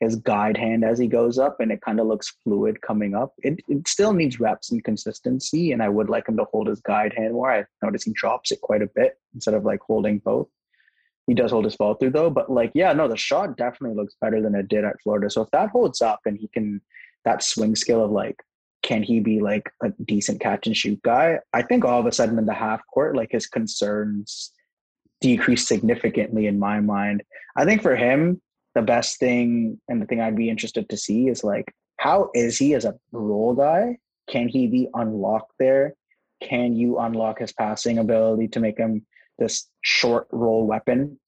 [0.00, 3.34] his guide hand as he goes up and it kind of looks fluid coming up.
[3.38, 5.72] It, it still needs reps and consistency.
[5.72, 7.52] And I would like him to hold his guide hand more.
[7.52, 10.48] I notice he drops it quite a bit instead of like holding both.
[11.28, 12.30] He does hold his fall through though.
[12.30, 15.30] But like, yeah, no, the shot definitely looks better than it did at Florida.
[15.30, 16.80] So if that holds up and he can,
[17.24, 18.42] that swing skill of like,
[18.82, 21.38] can he be like a decent catch and shoot guy?
[21.52, 24.50] I think all of a sudden in the half court, like his concerns
[25.22, 27.22] decrease significantly in my mind.
[27.56, 28.42] I think for him,
[28.74, 32.58] the best thing and the thing I'd be interested to see is like how is
[32.58, 33.96] he as a role guy?
[34.28, 35.94] Can he be unlocked there?
[36.42, 39.06] Can you unlock his passing ability to make him
[39.38, 41.18] this short roll weapon?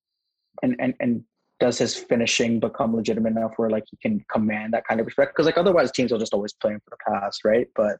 [0.63, 1.25] And and and
[1.61, 5.33] does his finishing become legitimate enough where like he can command that kind of respect?
[5.35, 7.69] Because like otherwise teams will just always play him for the pass, right?
[7.77, 7.99] But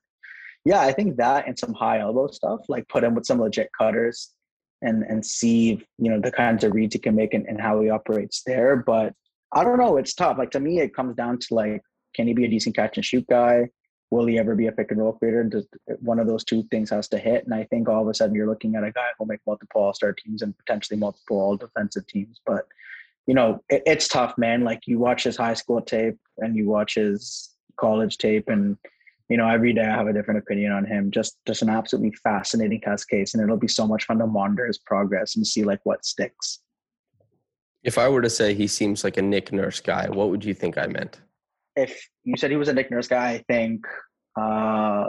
[0.65, 3.69] yeah, I think that and some high elbow stuff, like put him with some legit
[3.79, 4.31] cutters
[4.85, 7.81] and and see you know the kinds of reads he can make and, and how
[7.81, 8.77] he operates there.
[8.77, 9.15] But
[9.53, 9.97] I don't know.
[9.97, 10.39] It's tough.
[10.39, 11.83] Like to me, it comes down to like,
[12.15, 13.69] can he be a decent catch and shoot guy?
[14.11, 15.43] Will he ever be a pick and roll creator?
[15.45, 15.67] Does
[16.01, 17.45] one of those two things has to hit?
[17.45, 19.83] And I think all of a sudden you're looking at a guy who'll make multiple
[19.83, 22.41] All Star teams and potentially multiple All Defensive teams.
[22.47, 22.67] But
[23.27, 24.63] you know, it, it's tough, man.
[24.63, 28.77] Like you watch his high school tape and you watch his college tape, and
[29.29, 31.11] you know, every day I have a different opinion on him.
[31.11, 34.67] Just just an absolutely fascinating test case, and it'll be so much fun to monitor
[34.67, 36.61] his progress and see like what sticks.
[37.83, 40.55] If I were to say he seems like a Nick Nurse guy, what would you
[40.55, 41.21] think I meant?
[41.77, 43.85] If you said he was a Nick Nurse guy, I think
[44.41, 45.09] uh,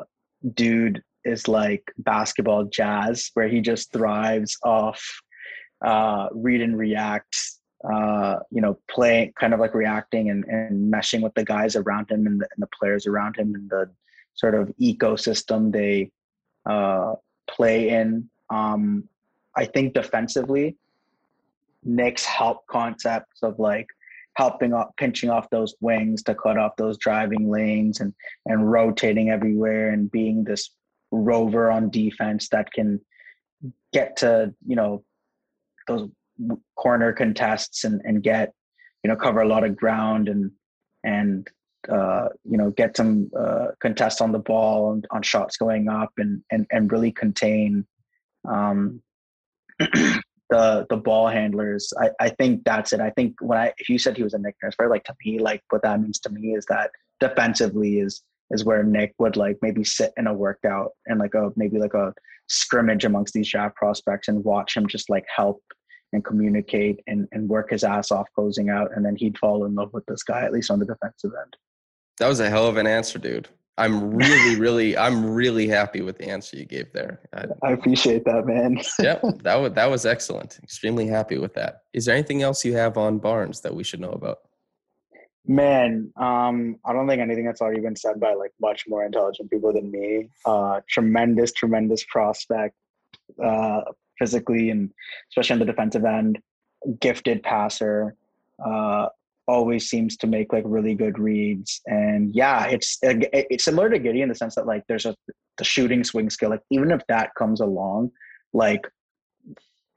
[0.53, 5.03] dude is like basketball jazz, where he just thrives off
[5.84, 7.36] uh, read and react,
[7.89, 12.09] uh, you know, play kind of like reacting and, and meshing with the guys around
[12.09, 13.89] him and the, and the players around him and the
[14.36, 16.11] sort of ecosystem they
[16.65, 17.15] uh,
[17.47, 18.29] play in.
[18.49, 19.07] Um,
[19.55, 20.77] I think defensively,
[21.83, 23.88] Nick's help concepts of like
[24.36, 28.13] helping up pinching off those wings to cut off those driving lanes and
[28.45, 30.71] and rotating everywhere and being this
[31.11, 32.99] rover on defense that can
[33.93, 35.03] get to you know
[35.88, 36.09] those
[36.75, 38.53] corner contests and and get
[39.03, 40.51] you know cover a lot of ground and
[41.03, 41.47] and
[41.89, 46.11] uh, you know get some uh, contests on the ball and on shots going up
[46.17, 47.86] and and and really contain
[48.47, 49.01] um,
[49.79, 51.91] the the ball handlers.
[51.99, 52.99] I, I think that's it.
[52.99, 55.39] I think when I if you said he was a Nick Nurse, like to me,
[55.39, 58.21] like what that means to me is that defensively is
[58.51, 61.93] is where Nick would like maybe sit in a workout and like a maybe like
[61.93, 62.13] a
[62.47, 65.61] scrimmage amongst these draft prospects and watch him just like help
[66.13, 69.73] and communicate and, and work his ass off closing out and then he'd fall in
[69.73, 71.55] love with this guy at least on the defensive end.
[72.20, 73.49] That was a hell of an answer, dude.
[73.78, 77.20] I'm really, really, I'm really happy with the answer you gave there.
[77.34, 78.80] I, I appreciate that, man.
[78.99, 80.59] yep, that was that was excellent.
[80.63, 81.82] Extremely happy with that.
[81.93, 84.39] Is there anything else you have on Barnes that we should know about?
[85.47, 89.51] Man, um, I don't think anything that's already been said by like much more intelligent
[89.51, 90.30] people than me.
[90.43, 92.76] Uh, tremendous, tremendous prospect,
[93.43, 93.82] uh,
[94.18, 94.91] physically and
[95.30, 96.39] especially on the defensive end.
[96.99, 98.16] Gifted passer,
[98.63, 99.07] uh,
[99.47, 101.81] always seems to make like really good reads.
[101.85, 105.15] And yeah, it's it's similar to Giddey in the sense that like there's a
[105.57, 106.49] the shooting swing skill.
[106.49, 108.11] Like even if that comes along,
[108.53, 108.87] like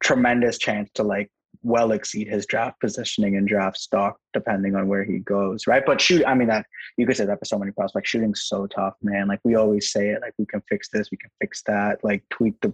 [0.03, 1.31] tremendous chance to like
[1.63, 5.83] well exceed his draft positioning and draft stock depending on where he goes, right?
[5.85, 8.11] But shoot, I mean that you could say that for so many prospects.
[8.11, 9.27] Shooting's so tough, man.
[9.29, 12.23] Like we always say it, like we can fix this, we can fix that, like
[12.31, 12.73] tweak the,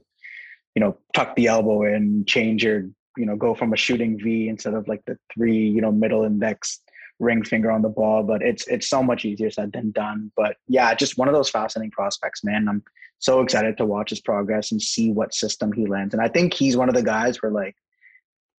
[0.75, 2.85] you know, tuck the elbow in, change your,
[3.17, 6.25] you know, go from a shooting V instead of like the three, you know, middle
[6.25, 6.81] index
[7.21, 8.23] ring finger on the ball.
[8.23, 10.33] But it's it's so much easier said than done.
[10.37, 12.69] But yeah, just one of those fascinating prospects, man.
[12.69, 12.83] I'm
[13.19, 16.15] so excited to watch his progress and see what system he lands.
[16.15, 17.77] And I think he's one of the guys where like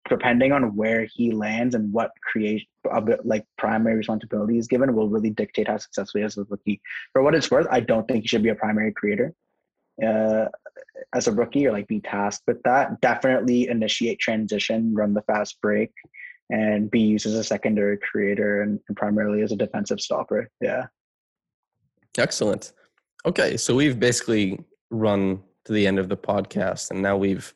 [0.08, 5.08] depending on where he lands and what creation uh, like primary responsibility is given will
[5.08, 6.80] really dictate how successful he is a rookie.
[7.12, 9.34] For what it's worth, I don't think he should be a primary creator
[10.04, 10.46] uh,
[11.14, 13.00] as a rookie or like be tasked with that.
[13.00, 15.92] Definitely initiate transition, run the fast break,
[16.50, 20.50] and be used as a secondary creator and, and primarily as a defensive stopper.
[20.60, 20.86] Yeah.
[22.18, 22.72] Excellent.
[23.24, 27.52] Okay, so we've basically run to the end of the podcast, and now we've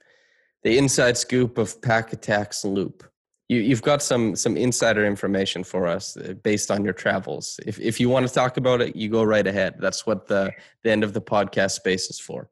[0.62, 3.09] the inside scoop of Pack Attack's Loop.
[3.51, 7.59] You, you've got some some insider information for us uh, based on your travels.
[7.66, 9.74] If if you want to talk about it, you go right ahead.
[9.80, 10.53] That's what the
[10.84, 12.48] the end of the podcast space is for.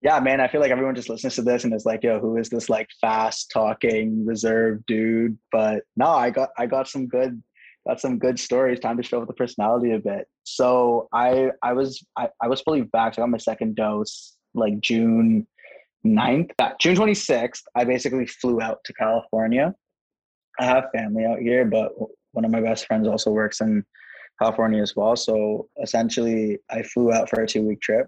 [0.00, 2.36] Yeah, man, I feel like everyone just listens to this and is like, "Yo, who
[2.36, 7.42] is this like fast talking reserved dude?" But no, I got I got some good
[7.84, 8.78] got some good stories.
[8.78, 10.28] Time to show up the personality a bit.
[10.44, 13.18] So I I was I, I was fully vaxxed.
[13.18, 15.48] I got my second dose like June
[16.04, 16.50] 9th,
[16.80, 19.74] June 26th, I basically flew out to California.
[20.58, 21.92] I have family out here, but
[22.32, 23.84] one of my best friends also works in
[24.40, 25.16] California as well.
[25.16, 28.06] So essentially, I flew out for a two week trip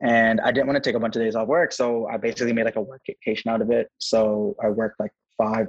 [0.00, 1.72] and I didn't want to take a bunch of days off work.
[1.72, 3.88] So I basically made like a work vacation out of it.
[3.98, 5.68] So I worked like five,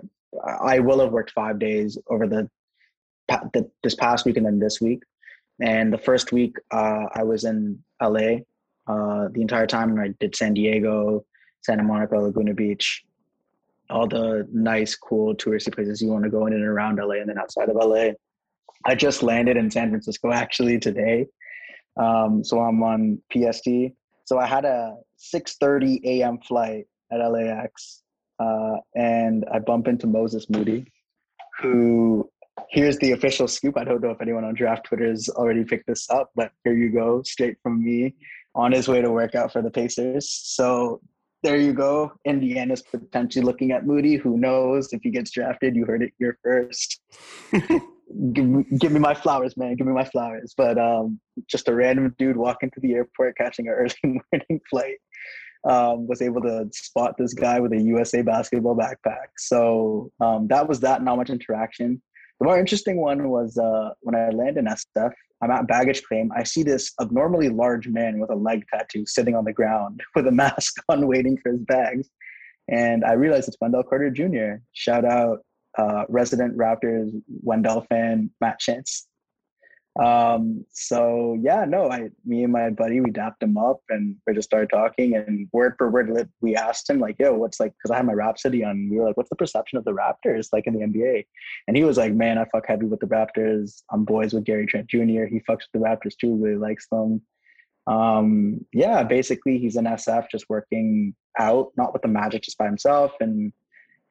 [0.62, 2.50] I will have worked five days over the,
[3.28, 5.04] the this past week and then this week.
[5.62, 8.40] And the first week, uh, I was in LA
[8.88, 9.92] uh, the entire time.
[9.92, 11.24] And I did San Diego,
[11.64, 13.04] Santa Monica, Laguna Beach,
[13.90, 17.30] all the nice, cool touristy places you want to go in and around LA and
[17.30, 18.12] then outside of LA.
[18.86, 21.28] I just landed in San Francisco actually today.
[21.98, 23.68] Um, so I'm on PST.
[24.26, 26.40] So I had a 6:30 a.m.
[26.40, 28.04] flight at LAX,
[28.40, 30.92] uh, and I bump into Moses Moody,
[31.60, 32.30] who
[32.70, 33.78] here's the official scoop.
[33.78, 36.74] I don't know if anyone on Draft Twitter has already picked this up, but here
[36.74, 38.16] you go, straight from me,
[38.56, 40.30] on his way to work out for the Pacers.
[40.30, 41.02] So
[41.44, 42.14] there you go.
[42.26, 44.16] Indiana's potentially looking at Moody.
[44.16, 45.76] Who knows if he gets drafted?
[45.76, 47.02] You heard it here first.
[48.34, 49.76] give, me, give me my flowers, man.
[49.76, 50.54] Give me my flowers.
[50.56, 51.20] But um,
[51.50, 54.98] just a random dude walking to the airport, catching an early morning flight,
[55.70, 59.28] um, was able to spot this guy with a USA basketball backpack.
[59.38, 61.04] So um, that was that.
[61.04, 62.02] Not much interaction.
[62.40, 65.12] The more interesting one was uh, when I landed in SF.
[65.44, 66.32] I'm at baggage claim.
[66.36, 70.28] I see this abnormally large man with a leg tattoo sitting on the ground with
[70.28, 72.10] a mask on, waiting for his bags.
[72.70, 74.62] And I realize it's Wendell Carter Jr.
[74.72, 75.40] Shout out
[75.78, 79.08] uh, resident Raptors Wendell fan Matt Chance.
[80.02, 84.34] Um, so yeah, no, I, me and my buddy, we dapped him up and we
[84.34, 87.92] just started talking and word for word, we asked him like, yo, what's like, cause
[87.92, 90.66] I had my Rhapsody on, we were like, what's the perception of the Raptors like
[90.66, 91.26] in the NBA?
[91.68, 93.84] And he was like, man, I fuck heavy with the Raptors.
[93.92, 95.26] I'm boys with Gary Trent Jr.
[95.26, 97.22] He fucks with the Raptors too, really likes them.
[97.86, 102.66] Um, yeah, basically he's in SF just working out, not with the Magic, just by
[102.66, 103.12] himself.
[103.20, 103.54] And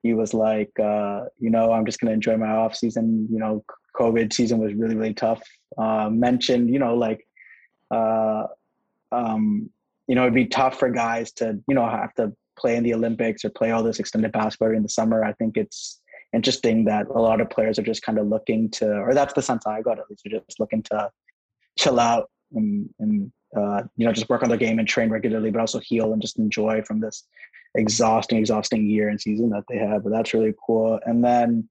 [0.03, 3.27] he was like, uh, you know, I'm just gonna enjoy my off season.
[3.31, 3.65] You know,
[3.97, 5.43] COVID season was really really tough.
[5.79, 7.27] Uh, mentioned, you know, like,
[7.91, 8.45] uh,
[9.11, 9.71] um,
[10.07, 12.95] you know, it'd be tough for guys to, you know, have to play in the
[12.95, 15.25] Olympics or play all this extended basketball in the summer.
[15.25, 16.01] I think it's
[16.33, 19.43] interesting that a lot of players are just kind of looking to, or that's the
[19.43, 21.11] sense I got at least, are just looking to
[21.79, 25.51] chill out and, and uh, you know, just work on their game and train regularly,
[25.51, 27.27] but also heal and just enjoy from this
[27.75, 30.05] exhausting, exhausting year and season that they have.
[30.05, 30.99] But that's really cool.
[31.05, 31.69] And then,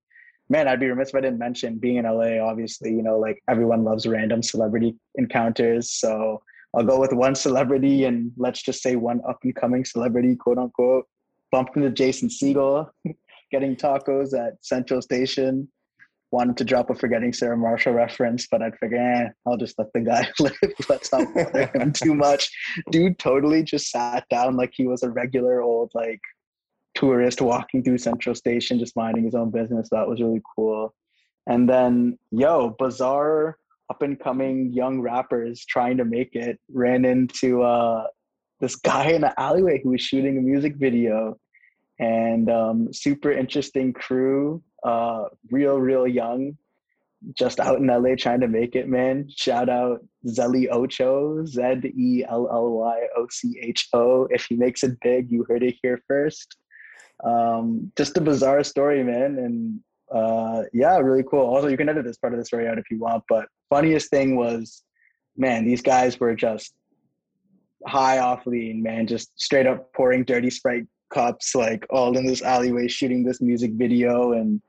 [0.51, 2.45] man, I'd be remiss if I didn't mention being in LA.
[2.45, 5.89] Obviously, you know, like everyone loves random celebrity encounters.
[5.89, 6.43] So
[6.75, 10.57] I'll go with one celebrity and let's just say one up and coming celebrity, quote
[10.57, 11.05] unquote.
[11.53, 12.89] Bumped into Jason Segel
[13.51, 15.69] getting tacos at Central Station.
[16.31, 19.91] wanted to drop a forgetting Sarah Marshall reference, but I'd figure, eh, I'll just let
[19.93, 20.53] the guy live.
[20.89, 22.49] Let's not bother him too much.
[22.91, 26.19] Dude totally just sat down like he was a regular old like
[26.95, 29.89] tourist walking through Central Station, just minding his own business.
[29.91, 30.93] That was really cool.
[31.47, 33.57] And then, yo, bizarre
[33.89, 38.07] up and coming young rappers trying to make it ran into uh,
[38.59, 41.37] this guy in the alleyway who was shooting a music video
[41.99, 46.57] and um, super interesting crew uh, real real young
[47.37, 49.27] just out in LA trying to make it, man.
[49.29, 51.61] Shout out Zelly Ocho, Z
[51.95, 54.27] E L L Y O C H O.
[54.31, 56.57] If he makes it big, you heard it here first.
[57.23, 59.37] Um, just a bizarre story, man.
[59.37, 59.79] And
[60.11, 61.41] uh, yeah, really cool.
[61.41, 63.23] Also, you can edit this part of the story out if you want.
[63.29, 64.83] But funniest thing was,
[65.37, 66.73] man, these guys were just
[67.85, 72.41] high off lean, man, just straight up pouring dirty Sprite cups, like all in this
[72.41, 74.33] alleyway, shooting this music video.
[74.33, 74.61] And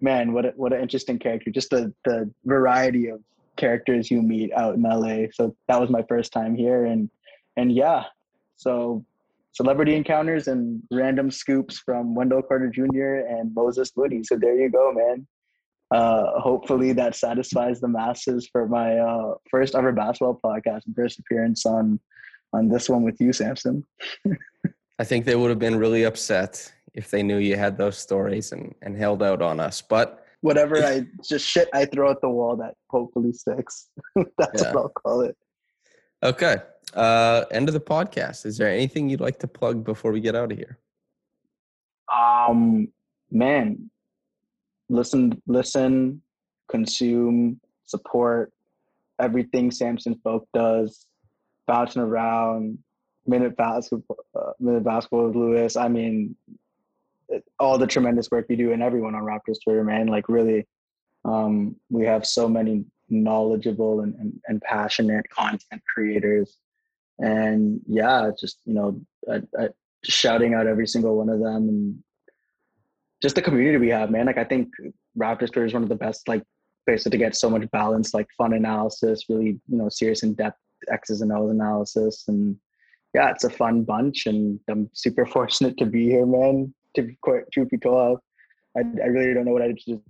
[0.00, 1.50] man, what a, what an interesting character!
[1.50, 3.20] Just the the variety of
[3.56, 5.28] characters you meet out in LA.
[5.32, 7.10] So that was my first time here, and
[7.56, 8.04] and yeah,
[8.56, 9.04] so
[9.52, 13.26] celebrity encounters and random scoops from Wendell Carter Jr.
[13.28, 14.22] and Moses Moody.
[14.22, 15.26] So there you go, man.
[15.92, 21.18] Uh, hopefully that satisfies the masses for my uh, first ever basketball podcast and first
[21.18, 21.98] appearance on
[22.52, 23.84] on this one with you, Samson.
[24.98, 28.52] I think they would have been really upset if they knew you had those stories
[28.52, 29.80] and, and held out on us.
[29.80, 33.88] But whatever I just shit I throw at the wall that hopefully sticks.
[34.38, 34.72] That's yeah.
[34.72, 35.36] what I'll call it.
[36.22, 36.56] Okay.
[36.94, 38.46] Uh end of the podcast.
[38.46, 40.78] Is there anything you'd like to plug before we get out of here?
[42.14, 42.88] Um
[43.30, 43.90] man,
[44.88, 46.22] listen listen,
[46.68, 48.52] consume, support
[49.20, 51.06] everything Samson Folk does,
[51.66, 52.78] bouncing around,
[53.26, 55.76] minute basketball, uh, minute basketball with Louis.
[55.76, 56.34] I mean,
[57.58, 60.06] all the tremendous work you do and everyone on Raptors Twitter, man.
[60.06, 60.66] Like really,
[61.24, 66.58] um, we have so many knowledgeable and, and, and, passionate content creators.
[67.20, 69.00] And yeah, just, you know,
[69.30, 69.68] I, I,
[70.02, 72.02] shouting out every single one of them and
[73.22, 74.26] just the community we have, man.
[74.26, 74.68] Like I think
[75.18, 76.42] Twitter is one of the best like
[76.86, 80.58] places to get so much balance, like fun analysis, really, you know, serious in depth
[80.90, 82.24] X's and O's analysis.
[82.28, 82.56] And
[83.12, 87.16] yeah, it's a fun bunch and I'm super fortunate to be here, man to be
[87.20, 88.18] quite truth be told,
[88.76, 90.00] I, I really don't know what I deserve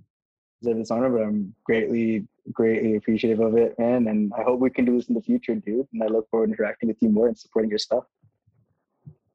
[0.63, 4.09] this honor, but I'm greatly, greatly appreciative of it, man.
[4.09, 5.87] And I hope we can do this in the future, dude.
[5.93, 8.05] And I look forward to interacting with you more and supporting your stuff.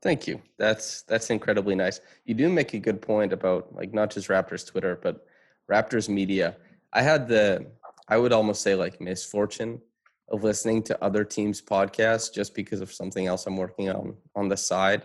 [0.01, 0.41] Thank you.
[0.59, 1.99] That's that's incredibly nice.
[2.25, 5.25] You do make a good point about like not just Raptors Twitter, but
[5.71, 6.57] Raptors media.
[6.93, 7.65] I had the
[8.07, 9.81] I would almost say like misfortune
[10.29, 14.47] of listening to other teams' podcasts just because of something else I'm working on on
[14.47, 15.03] the side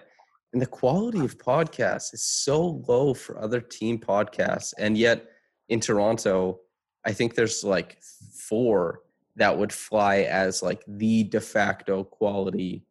[0.53, 5.27] and the quality of podcasts is so low for other team podcasts and yet
[5.69, 6.61] in toronto
[7.05, 9.03] i think there's like four
[9.37, 12.85] that would fly as like the de facto quality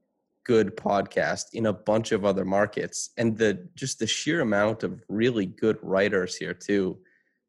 [0.46, 5.04] good podcast in a bunch of other markets and the just the sheer amount of
[5.10, 6.98] really good writers here too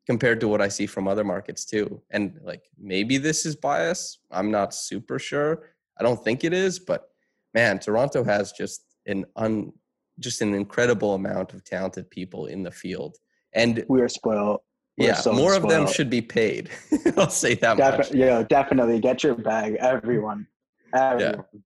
[0.06, 4.18] compared to what i see from other markets too and like maybe this is bias
[4.30, 7.10] i'm not super sure i don't think it is but
[7.54, 9.72] man toronto has just an un
[10.20, 13.16] just an incredible amount of talented people in the field.
[13.54, 14.60] And we are spoiled.
[15.00, 16.70] Yeah, so more of them should be paid.
[17.16, 18.12] I'll say that Defi- much.
[18.12, 20.46] Yeah, definitely get your bag, everyone.
[20.94, 21.44] everyone.
[21.52, 21.60] Yeah.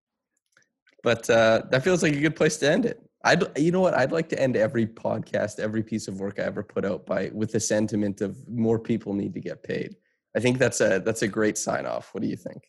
[1.03, 3.01] But uh, that feels like a good place to end it.
[3.24, 3.95] I'd, you know what?
[3.95, 7.30] I'd like to end every podcast, every piece of work I ever put out by
[7.32, 9.97] with the sentiment of more people need to get paid.
[10.37, 12.12] I think that's a that's a great sign off.
[12.12, 12.62] What do you think?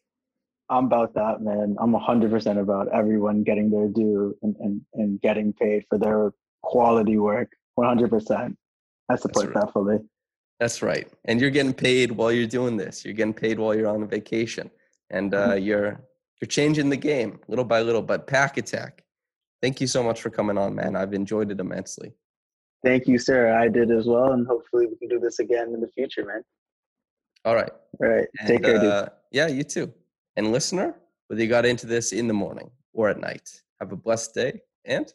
[0.70, 1.76] I'm about that, man.
[1.80, 6.32] I'm 100% about everyone getting their due and, and, and getting paid for their
[6.64, 7.52] quality work.
[7.78, 8.56] 100%.
[9.10, 9.54] I support right.
[9.54, 10.00] that fully.
[10.60, 11.08] That's right.
[11.26, 13.04] And you're getting paid while you're doing this.
[13.04, 14.72] You're getting paid while you're on a vacation.
[15.10, 15.66] And uh, mm-hmm.
[15.66, 16.02] you're
[16.42, 18.02] you're changing the game little by little.
[18.02, 19.04] But Pack Attack,
[19.62, 20.96] thank you so much for coming on, man.
[20.96, 22.14] I've enjoyed it immensely.
[22.84, 23.58] Thank you, sir.
[23.58, 24.34] I did as well.
[24.34, 26.44] And hopefully we can do this again in the future, man.
[27.44, 27.72] All right.
[28.02, 28.28] All right.
[28.40, 29.12] And, Take care, uh, dude.
[29.32, 29.94] Yeah, you too.
[30.36, 30.96] And listener,
[31.28, 33.50] whether you got into this in the morning or at night,
[33.80, 35.12] have a blessed day and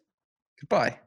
[0.60, 0.98] goodbye.